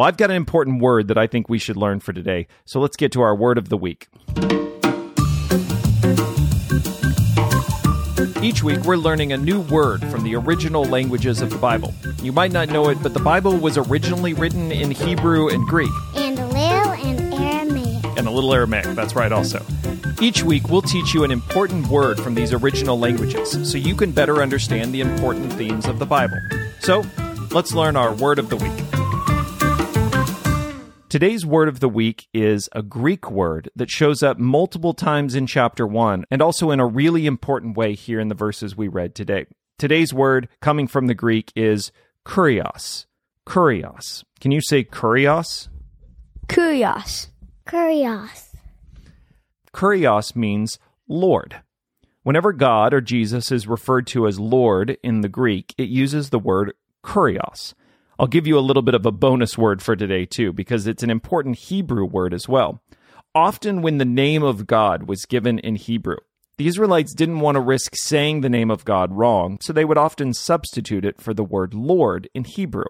Well, 0.00 0.08
I've 0.08 0.16
got 0.16 0.30
an 0.30 0.36
important 0.36 0.80
word 0.80 1.08
that 1.08 1.18
I 1.18 1.26
think 1.26 1.50
we 1.50 1.58
should 1.58 1.76
learn 1.76 2.00
for 2.00 2.14
today. 2.14 2.46
So 2.64 2.80
let's 2.80 2.96
get 2.96 3.12
to 3.12 3.20
our 3.20 3.36
word 3.36 3.58
of 3.58 3.68
the 3.68 3.76
week. 3.76 4.08
Each 8.42 8.62
week, 8.62 8.78
we're 8.86 8.96
learning 8.96 9.34
a 9.34 9.36
new 9.36 9.60
word 9.60 10.00
from 10.06 10.24
the 10.24 10.36
original 10.36 10.86
languages 10.86 11.42
of 11.42 11.50
the 11.50 11.58
Bible. 11.58 11.92
You 12.22 12.32
might 12.32 12.50
not 12.50 12.70
know 12.70 12.88
it, 12.88 13.02
but 13.02 13.12
the 13.12 13.20
Bible 13.20 13.58
was 13.58 13.76
originally 13.76 14.32
written 14.32 14.72
in 14.72 14.90
Hebrew 14.90 15.50
and 15.50 15.68
Greek. 15.68 15.92
And 16.16 16.38
a 16.38 16.46
little 16.46 16.92
in 16.92 17.34
Aramaic. 17.34 18.04
And 18.16 18.26
a 18.26 18.30
little 18.30 18.54
Aramaic, 18.54 18.86
that's 18.94 19.14
right, 19.14 19.30
also. 19.30 19.62
Each 20.18 20.42
week, 20.42 20.70
we'll 20.70 20.80
teach 20.80 21.12
you 21.12 21.24
an 21.24 21.30
important 21.30 21.88
word 21.88 22.18
from 22.18 22.34
these 22.34 22.54
original 22.54 22.98
languages 22.98 23.70
so 23.70 23.76
you 23.76 23.94
can 23.94 24.12
better 24.12 24.40
understand 24.40 24.94
the 24.94 25.02
important 25.02 25.52
themes 25.52 25.84
of 25.84 25.98
the 25.98 26.06
Bible. 26.06 26.38
So, 26.78 27.04
let's 27.50 27.74
learn 27.74 27.96
our 27.96 28.14
word 28.14 28.38
of 28.38 28.48
the 28.48 28.56
week. 28.56 28.79
Today's 31.10 31.44
word 31.44 31.68
of 31.68 31.80
the 31.80 31.88
week 31.88 32.28
is 32.32 32.68
a 32.70 32.84
Greek 32.84 33.32
word 33.32 33.68
that 33.74 33.90
shows 33.90 34.22
up 34.22 34.38
multiple 34.38 34.94
times 34.94 35.34
in 35.34 35.48
chapter 35.48 35.84
1 35.84 36.24
and 36.30 36.40
also 36.40 36.70
in 36.70 36.78
a 36.78 36.86
really 36.86 37.26
important 37.26 37.76
way 37.76 37.94
here 37.94 38.20
in 38.20 38.28
the 38.28 38.34
verses 38.36 38.76
we 38.76 38.86
read 38.86 39.16
today. 39.16 39.46
Today's 39.76 40.14
word 40.14 40.48
coming 40.62 40.86
from 40.86 41.08
the 41.08 41.14
Greek 41.14 41.50
is 41.56 41.90
kurios. 42.24 43.06
Kurios. 43.44 44.22
Can 44.38 44.52
you 44.52 44.60
say 44.60 44.84
kurios? 44.84 45.66
Kurios. 46.46 47.26
Curious. 47.68 48.54
Kurios 49.74 50.36
means 50.36 50.78
Lord. 51.08 51.56
Whenever 52.22 52.52
God 52.52 52.94
or 52.94 53.00
Jesus 53.00 53.50
is 53.50 53.66
referred 53.66 54.06
to 54.06 54.28
as 54.28 54.38
Lord 54.38 54.96
in 55.02 55.22
the 55.22 55.28
Greek, 55.28 55.74
it 55.76 55.88
uses 55.88 56.30
the 56.30 56.38
word 56.38 56.74
kurios. 57.02 57.74
I'll 58.20 58.26
give 58.26 58.46
you 58.46 58.58
a 58.58 58.60
little 58.60 58.82
bit 58.82 58.94
of 58.94 59.06
a 59.06 59.12
bonus 59.12 59.56
word 59.56 59.80
for 59.80 59.96
today, 59.96 60.26
too, 60.26 60.52
because 60.52 60.86
it's 60.86 61.02
an 61.02 61.08
important 61.08 61.56
Hebrew 61.56 62.04
word 62.04 62.34
as 62.34 62.46
well. 62.46 62.82
Often, 63.34 63.80
when 63.80 63.96
the 63.96 64.04
name 64.04 64.42
of 64.42 64.66
God 64.66 65.08
was 65.08 65.24
given 65.24 65.58
in 65.58 65.76
Hebrew, 65.76 66.18
the 66.58 66.66
Israelites 66.66 67.14
didn't 67.14 67.40
want 67.40 67.54
to 67.54 67.62
risk 67.62 67.92
saying 67.96 68.42
the 68.42 68.50
name 68.50 68.70
of 68.70 68.84
God 68.84 69.10
wrong, 69.10 69.56
so 69.62 69.72
they 69.72 69.86
would 69.86 69.96
often 69.96 70.34
substitute 70.34 71.06
it 71.06 71.18
for 71.18 71.32
the 71.32 71.42
word 71.42 71.72
Lord 71.72 72.28
in 72.34 72.44
Hebrew. 72.44 72.84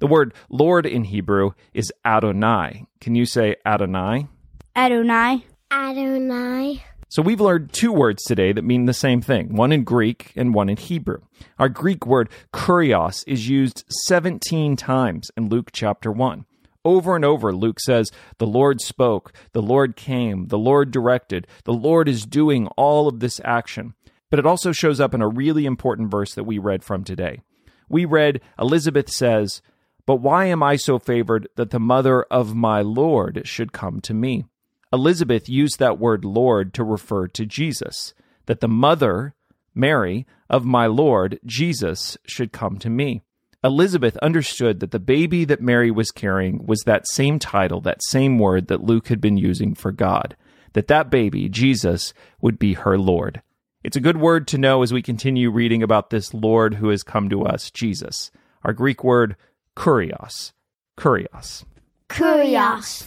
The 0.00 0.08
word 0.08 0.34
Lord 0.48 0.84
in 0.84 1.04
Hebrew 1.04 1.52
is 1.72 1.92
Adonai. 2.04 2.86
Can 3.00 3.14
you 3.14 3.24
say 3.24 3.54
Adonai? 3.64 4.26
Adonai. 4.74 5.44
Adonai. 5.70 6.82
So 7.12 7.20
we've 7.20 7.42
learned 7.42 7.74
two 7.74 7.92
words 7.92 8.22
today 8.22 8.52
that 8.52 8.64
mean 8.64 8.86
the 8.86 8.94
same 8.94 9.20
thing, 9.20 9.54
one 9.54 9.70
in 9.70 9.84
Greek 9.84 10.32
and 10.34 10.54
one 10.54 10.70
in 10.70 10.78
Hebrew. 10.78 11.18
Our 11.58 11.68
Greek 11.68 12.06
word 12.06 12.30
kurios 12.54 13.22
is 13.26 13.50
used 13.50 13.84
17 14.06 14.76
times 14.76 15.30
in 15.36 15.50
Luke 15.50 15.72
chapter 15.74 16.10
1. 16.10 16.46
Over 16.86 17.14
and 17.14 17.22
over, 17.22 17.52
Luke 17.52 17.80
says, 17.80 18.10
The 18.38 18.46
Lord 18.46 18.80
spoke, 18.80 19.34
the 19.52 19.60
Lord 19.60 19.94
came, 19.94 20.46
the 20.46 20.56
Lord 20.56 20.90
directed, 20.90 21.46
the 21.64 21.74
Lord 21.74 22.08
is 22.08 22.24
doing 22.24 22.66
all 22.78 23.08
of 23.08 23.20
this 23.20 23.42
action. 23.44 23.92
But 24.30 24.38
it 24.38 24.46
also 24.46 24.72
shows 24.72 24.98
up 24.98 25.12
in 25.12 25.20
a 25.20 25.28
really 25.28 25.66
important 25.66 26.10
verse 26.10 26.32
that 26.32 26.44
we 26.44 26.56
read 26.56 26.82
from 26.82 27.04
today. 27.04 27.42
We 27.90 28.06
read, 28.06 28.40
Elizabeth 28.58 29.10
says, 29.10 29.60
But 30.06 30.22
why 30.22 30.46
am 30.46 30.62
I 30.62 30.76
so 30.76 30.98
favored 30.98 31.46
that 31.56 31.72
the 31.72 31.78
mother 31.78 32.22
of 32.30 32.54
my 32.54 32.80
Lord 32.80 33.42
should 33.44 33.74
come 33.74 34.00
to 34.00 34.14
me? 34.14 34.46
Elizabeth 34.92 35.48
used 35.48 35.78
that 35.78 35.98
word 35.98 36.24
Lord 36.24 36.74
to 36.74 36.84
refer 36.84 37.26
to 37.28 37.46
Jesus, 37.46 38.14
that 38.46 38.60
the 38.60 38.68
mother, 38.68 39.34
Mary, 39.74 40.26
of 40.50 40.64
my 40.64 40.86
Lord, 40.86 41.40
Jesus, 41.46 42.18
should 42.26 42.52
come 42.52 42.78
to 42.78 42.90
me. 42.90 43.22
Elizabeth 43.64 44.16
understood 44.18 44.80
that 44.80 44.90
the 44.90 44.98
baby 44.98 45.44
that 45.44 45.62
Mary 45.62 45.90
was 45.90 46.10
carrying 46.10 46.66
was 46.66 46.80
that 46.80 47.08
same 47.08 47.38
title, 47.38 47.80
that 47.80 48.02
same 48.02 48.38
word 48.38 48.66
that 48.66 48.82
Luke 48.82 49.08
had 49.08 49.20
been 49.20 49.36
using 49.36 49.74
for 49.74 49.92
God, 49.92 50.36
that 50.72 50.88
that 50.88 51.10
baby, 51.10 51.48
Jesus, 51.48 52.12
would 52.40 52.58
be 52.58 52.74
her 52.74 52.98
Lord. 52.98 53.40
It's 53.84 53.96
a 53.96 54.00
good 54.00 54.16
word 54.16 54.46
to 54.48 54.58
know 54.58 54.82
as 54.82 54.92
we 54.92 55.00
continue 55.00 55.50
reading 55.50 55.82
about 55.82 56.10
this 56.10 56.34
Lord 56.34 56.74
who 56.74 56.88
has 56.88 57.02
come 57.02 57.28
to 57.30 57.44
us, 57.44 57.70
Jesus. 57.70 58.30
Our 58.64 58.72
Greek 58.72 59.02
word, 59.02 59.36
kurios. 59.76 60.52
Kurios. 60.96 61.64
Curious. 62.08 63.06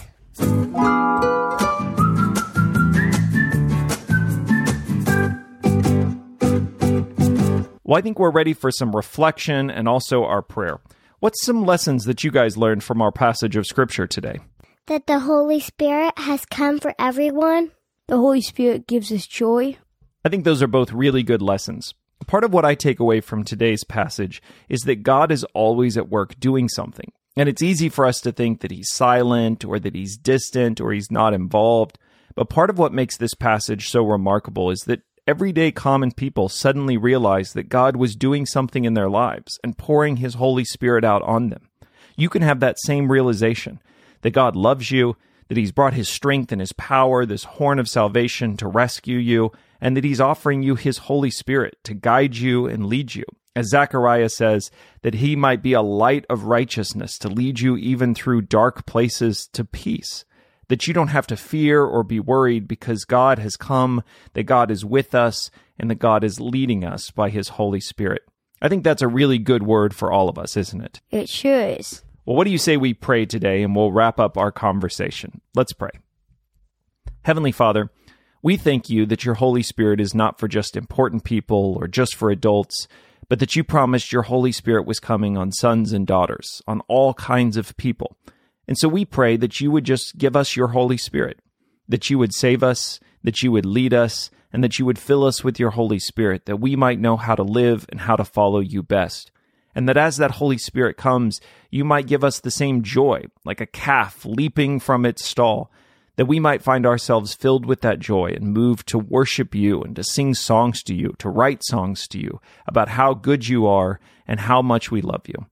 Well, 7.87 7.99
I 7.99 8.01
think 8.01 8.19
we're 8.19 8.31
ready 8.31 8.53
for 8.53 8.71
some 8.71 8.95
reflection 8.95 9.69
and 9.69 9.87
also 9.87 10.23
our 10.23 10.41
prayer. 10.41 10.79
What's 11.19 11.45
some 11.45 11.65
lessons 11.65 12.05
that 12.05 12.23
you 12.23 12.31
guys 12.31 12.57
learned 12.57 12.83
from 12.83 13.01
our 13.01 13.11
passage 13.11 13.55
of 13.55 13.65
Scripture 13.65 14.07
today? 14.07 14.39
That 14.87 15.07
the 15.07 15.19
Holy 15.19 15.59
Spirit 15.59 16.17
has 16.17 16.45
come 16.45 16.79
for 16.79 16.93
everyone. 16.99 17.71
The 18.07 18.17
Holy 18.17 18.41
Spirit 18.41 18.87
gives 18.87 19.11
us 19.11 19.25
joy. 19.25 19.77
I 20.23 20.29
think 20.29 20.43
those 20.43 20.61
are 20.61 20.67
both 20.67 20.91
really 20.91 21.23
good 21.23 21.41
lessons. 21.41 21.93
Part 22.27 22.43
of 22.43 22.53
what 22.53 22.65
I 22.65 22.75
take 22.75 22.99
away 22.99 23.21
from 23.21 23.43
today's 23.43 23.83
passage 23.83 24.41
is 24.67 24.81
that 24.81 25.03
God 25.03 25.31
is 25.31 25.45
always 25.53 25.97
at 25.97 26.09
work 26.09 26.39
doing 26.39 26.67
something. 26.67 27.11
And 27.37 27.49
it's 27.49 27.61
easy 27.61 27.89
for 27.89 28.05
us 28.05 28.21
to 28.21 28.31
think 28.31 28.61
that 28.61 28.71
he's 28.71 28.91
silent 28.91 29.65
or 29.65 29.77
that 29.79 29.95
he's 29.95 30.17
distant 30.17 30.79
or 30.79 30.93
he's 30.93 31.11
not 31.11 31.33
involved. 31.33 31.99
But 32.33 32.49
part 32.49 32.69
of 32.69 32.77
what 32.79 32.93
makes 32.93 33.17
this 33.17 33.33
passage 33.33 33.89
so 33.89 34.03
remarkable 34.03 34.71
is 34.71 34.81
that 34.81 35.01
everyday 35.27 35.71
common 35.71 36.11
people 36.11 36.47
suddenly 36.47 36.97
realize 36.97 37.53
that 37.53 37.69
God 37.69 37.95
was 37.95 38.15
doing 38.15 38.45
something 38.45 38.85
in 38.85 38.93
their 38.93 39.09
lives 39.09 39.59
and 39.63 39.77
pouring 39.77 40.17
his 40.17 40.35
Holy 40.35 40.63
Spirit 40.63 41.03
out 41.03 41.23
on 41.23 41.49
them. 41.49 41.69
You 42.15 42.29
can 42.29 42.41
have 42.41 42.61
that 42.61 42.79
same 42.79 43.11
realization 43.11 43.81
that 44.21 44.31
God 44.31 44.55
loves 44.55 44.91
you, 44.91 45.17
that 45.47 45.57
he's 45.57 45.71
brought 45.71 45.93
his 45.93 46.09
strength 46.09 46.51
and 46.51 46.61
his 46.61 46.73
power, 46.73 47.25
this 47.25 47.43
horn 47.43 47.79
of 47.79 47.89
salvation 47.89 48.55
to 48.57 48.67
rescue 48.67 49.17
you, 49.17 49.51
and 49.81 49.95
that 49.95 50.03
he's 50.03 50.21
offering 50.21 50.63
you 50.63 50.75
his 50.75 50.99
Holy 50.99 51.29
Spirit 51.29 51.77
to 51.83 51.93
guide 51.93 52.35
you 52.35 52.65
and 52.65 52.87
lead 52.87 53.13
you. 53.13 53.25
As 53.55 53.69
Zechariah 53.69 54.29
says, 54.29 54.69
that 55.01 55.15
he 55.15 55.35
might 55.35 55.63
be 55.63 55.73
a 55.73 55.81
light 55.81 56.25
of 56.29 56.43
righteousness 56.43 57.17
to 57.19 57.29
lead 57.29 57.59
you 57.59 57.77
even 57.77 58.13
through 58.13 58.41
dark 58.41 58.85
places 58.85 59.47
to 59.53 59.63
peace 59.63 60.25
that 60.67 60.87
you 60.87 60.93
don't 60.93 61.09
have 61.09 61.27
to 61.27 61.37
fear 61.37 61.83
or 61.83 62.03
be 62.03 62.19
worried 62.19 62.67
because 62.67 63.05
God 63.05 63.39
has 63.39 63.57
come, 63.57 64.03
that 64.33 64.43
God 64.43 64.71
is 64.71 64.83
with 64.83 65.13
us, 65.13 65.51
and 65.77 65.89
that 65.89 65.95
God 65.95 66.23
is 66.23 66.39
leading 66.39 66.83
us 66.83 67.11
by 67.11 67.29
His 67.29 67.49
Holy 67.49 67.79
Spirit. 67.79 68.23
I 68.61 68.69
think 68.69 68.83
that's 68.83 69.01
a 69.01 69.07
really 69.07 69.37
good 69.37 69.63
word 69.63 69.93
for 69.93 70.11
all 70.11 70.29
of 70.29 70.37
us, 70.37 70.57
isn't 70.57 70.81
it? 70.81 71.01
It 71.11 71.29
sure 71.29 71.61
is. 71.61 72.03
Well, 72.25 72.35
what 72.35 72.45
do 72.45 72.51
you 72.51 72.57
say 72.57 72.77
we 72.77 72.93
pray 72.93 73.25
today 73.25 73.61
and 73.61 73.75
we'll 73.75 73.91
wrap 73.91 74.19
up 74.19 74.37
our 74.37 74.51
conversation? 74.51 75.41
Let's 75.53 75.73
pray. 75.73 75.91
Heavenly 77.23 77.51
Father, 77.51 77.91
we 78.41 78.57
thank 78.57 78.89
you 78.89 79.05
that 79.07 79.25
your 79.25 79.35
Holy 79.35 79.61
Spirit 79.61 79.99
is 79.99 80.15
not 80.15 80.39
for 80.39 80.47
just 80.47 80.75
important 80.75 81.23
people 81.23 81.77
or 81.79 81.87
just 81.87 82.15
for 82.15 82.31
adults, 82.31 82.87
but 83.27 83.39
that 83.39 83.55
you 83.55 83.63
promised 83.63 84.11
your 84.11 84.23
Holy 84.23 84.51
Spirit 84.51 84.85
was 84.85 84.99
coming 84.99 85.37
on 85.37 85.51
sons 85.51 85.91
and 85.91 86.05
daughters, 86.05 86.61
on 86.67 86.81
all 86.87 87.13
kinds 87.13 87.57
of 87.57 87.75
people. 87.77 88.15
And 88.67 88.77
so 88.77 88.87
we 88.87 89.05
pray 89.05 89.37
that 89.37 89.59
you 89.61 89.71
would 89.71 89.83
just 89.83 90.17
give 90.17 90.35
us 90.35 90.55
your 90.55 90.69
Holy 90.69 90.97
Spirit, 90.97 91.39
that 91.87 92.09
you 92.09 92.17
would 92.17 92.33
save 92.33 92.63
us, 92.63 92.99
that 93.23 93.41
you 93.41 93.51
would 93.51 93.65
lead 93.65 93.93
us, 93.93 94.29
and 94.51 94.63
that 94.63 94.79
you 94.79 94.85
would 94.85 94.99
fill 94.99 95.23
us 95.23 95.43
with 95.43 95.59
your 95.59 95.71
Holy 95.71 95.99
Spirit, 95.99 96.45
that 96.45 96.61
we 96.61 96.75
might 96.75 96.99
know 96.99 97.17
how 97.17 97.35
to 97.35 97.43
live 97.43 97.85
and 97.89 98.01
how 98.01 98.15
to 98.15 98.23
follow 98.23 98.59
you 98.59 98.81
best. 98.81 99.31
And 99.75 99.89
that 99.89 99.97
as 99.97 100.17
that 100.17 100.31
Holy 100.31 100.57
Spirit 100.57 100.95
comes, 100.95 101.41
you 101.69 101.83
might 101.83 102.07
give 102.07 102.23
us 102.23 102.39
the 102.39 102.51
same 102.51 102.81
joy, 102.81 103.25
like 103.43 103.59
a 103.59 103.65
calf 103.65 104.23
leaping 104.23 104.79
from 104.79 105.05
its 105.05 105.25
stall, 105.25 105.69
that 106.15 106.25
we 106.25 106.39
might 106.39 106.61
find 106.61 106.85
ourselves 106.85 107.33
filled 107.33 107.65
with 107.65 107.81
that 107.81 107.99
joy 107.99 108.27
and 108.27 108.53
moved 108.53 108.87
to 108.87 108.97
worship 108.97 109.53
you 109.53 109.81
and 109.81 109.95
to 109.95 110.03
sing 110.03 110.33
songs 110.33 110.83
to 110.83 110.93
you, 110.93 111.15
to 111.19 111.29
write 111.29 111.63
songs 111.63 112.07
to 112.09 112.19
you 112.19 112.39
about 112.67 112.89
how 112.89 113.13
good 113.13 113.47
you 113.47 113.67
are 113.67 113.99
and 114.27 114.41
how 114.41 114.61
much 114.61 114.91
we 114.91 115.01
love 115.01 115.23
you. 115.27 115.45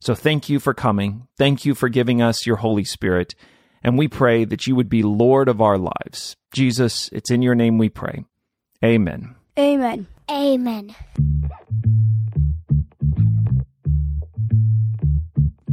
So 0.00 0.14
thank 0.14 0.48
you 0.48 0.60
for 0.60 0.74
coming. 0.74 1.26
Thank 1.36 1.64
you 1.64 1.74
for 1.74 1.88
giving 1.88 2.22
us 2.22 2.46
your 2.46 2.56
Holy 2.56 2.84
Spirit. 2.84 3.34
And 3.82 3.98
we 3.98 4.08
pray 4.08 4.44
that 4.44 4.66
you 4.66 4.74
would 4.76 4.88
be 4.88 5.02
Lord 5.02 5.48
of 5.48 5.60
our 5.60 5.78
lives. 5.78 6.36
Jesus, 6.52 7.08
it's 7.12 7.30
in 7.30 7.42
your 7.42 7.54
name 7.54 7.78
we 7.78 7.88
pray. 7.88 8.24
Amen. 8.84 9.34
Amen. 9.58 10.06
Amen. 10.30 10.94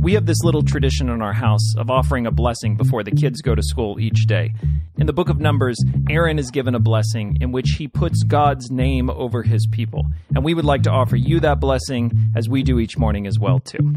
We 0.05 0.13
have 0.13 0.27
this 0.27 0.43
little 0.43 0.61
tradition 0.61 1.09
in 1.09 1.23
our 1.23 1.33
house 1.33 1.73
of 1.75 1.89
offering 1.89 2.27
a 2.27 2.31
blessing 2.31 2.77
before 2.77 3.01
the 3.01 3.09
kids 3.09 3.41
go 3.41 3.55
to 3.55 3.63
school 3.63 3.99
each 3.99 4.27
day. 4.27 4.53
In 4.99 5.07
the 5.07 5.13
book 5.13 5.29
of 5.29 5.39
Numbers, 5.39 5.83
Aaron 6.11 6.37
is 6.37 6.51
given 6.51 6.75
a 6.75 6.79
blessing 6.79 7.39
in 7.41 7.51
which 7.51 7.71
he 7.79 7.87
puts 7.87 8.21
God's 8.21 8.69
name 8.69 9.09
over 9.09 9.41
his 9.41 9.65
people. 9.65 10.05
And 10.35 10.43
we 10.43 10.53
would 10.53 10.63
like 10.63 10.83
to 10.83 10.91
offer 10.91 11.15
you 11.15 11.39
that 11.39 11.59
blessing 11.59 12.31
as 12.35 12.47
we 12.47 12.61
do 12.61 12.77
each 12.77 12.99
morning 12.99 13.25
as 13.25 13.39
well 13.39 13.59
too. 13.59 13.95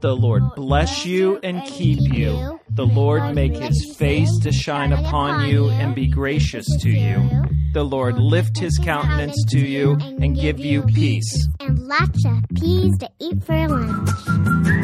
The 0.00 0.16
Lord 0.16 0.44
bless 0.56 1.04
you 1.04 1.38
and 1.42 1.62
keep 1.66 1.98
you. 2.00 2.58
The 2.70 2.86
Lord 2.86 3.34
make 3.34 3.54
his 3.54 3.94
face 3.98 4.30
to 4.44 4.50
shine 4.50 4.94
upon 4.94 5.46
you 5.46 5.68
and 5.68 5.94
be 5.94 6.08
gracious 6.08 6.64
to 6.80 6.88
you. 6.88 7.44
The 7.74 7.84
Lord 7.84 8.16
lift 8.18 8.58
his 8.58 8.78
countenance 8.82 9.44
to 9.50 9.58
you 9.58 9.98
and 10.00 10.34
give 10.34 10.58
you 10.58 10.84
peace. 10.84 11.48
And 11.60 11.78
lots 11.80 12.24
of 12.24 12.44
peas 12.54 12.96
to 13.00 13.10
eat 13.18 13.44
for 13.44 13.68
lunch. 13.68 14.83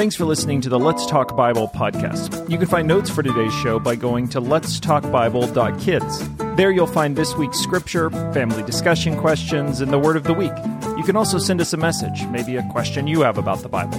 Thanks 0.00 0.16
for 0.16 0.24
listening 0.24 0.62
to 0.62 0.70
the 0.70 0.78
Let's 0.78 1.04
Talk 1.04 1.36
Bible 1.36 1.68
podcast. 1.68 2.48
You 2.48 2.56
can 2.56 2.68
find 2.68 2.88
notes 2.88 3.10
for 3.10 3.22
today's 3.22 3.52
show 3.56 3.78
by 3.78 3.96
going 3.96 4.30
to 4.30 4.40
letstalkbible.kids. 4.40 6.56
There 6.56 6.70
you'll 6.70 6.86
find 6.86 7.16
this 7.16 7.34
week's 7.34 7.60
scripture, 7.60 8.08
family 8.32 8.62
discussion 8.62 9.14
questions, 9.18 9.82
and 9.82 9.92
the 9.92 9.98
word 9.98 10.16
of 10.16 10.24
the 10.24 10.32
week. 10.32 10.54
You 10.96 11.04
can 11.04 11.16
also 11.16 11.36
send 11.36 11.60
us 11.60 11.74
a 11.74 11.76
message, 11.76 12.24
maybe 12.28 12.56
a 12.56 12.66
question 12.70 13.08
you 13.08 13.20
have 13.20 13.36
about 13.36 13.58
the 13.58 13.68
Bible. 13.68 13.98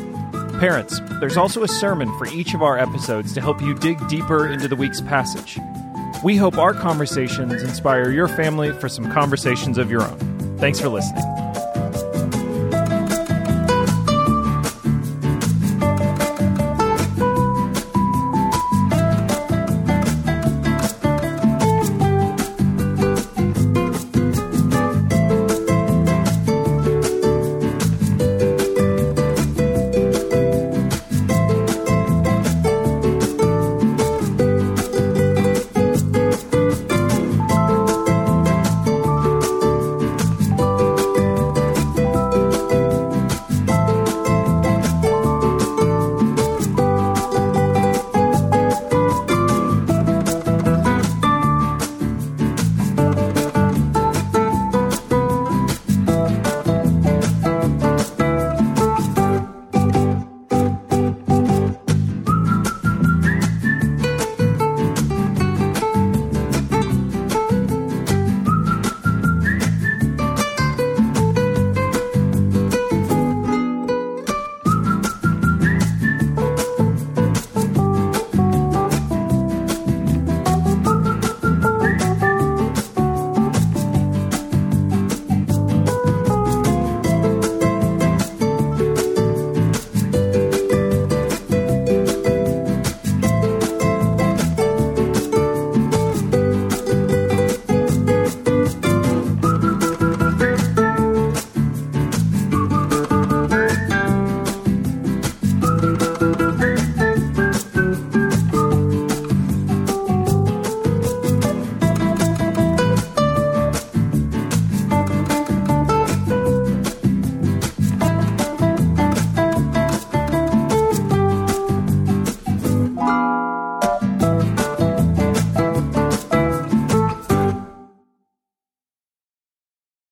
Parents, 0.57 0.99
there's 1.19 1.37
also 1.37 1.61
a 1.61 1.67
sermon 1.67 2.07
for 2.17 2.25
each 2.29 2.55
of 2.55 2.63
our 2.63 2.79
episodes 2.79 3.31
to 3.35 3.41
help 3.41 3.61
you 3.61 3.75
dig 3.75 3.99
deeper 4.07 4.47
into 4.47 4.67
the 4.67 4.75
week's 4.75 5.01
passage. 5.01 5.59
We 6.23 6.35
hope 6.35 6.57
our 6.57 6.73
conversations 6.73 7.61
inspire 7.61 8.09
your 8.09 8.27
family 8.27 8.71
for 8.71 8.89
some 8.89 9.11
conversations 9.11 9.77
of 9.77 9.91
your 9.91 10.01
own. 10.01 10.57
Thanks 10.57 10.79
for 10.79 10.89
listening. 10.89 11.50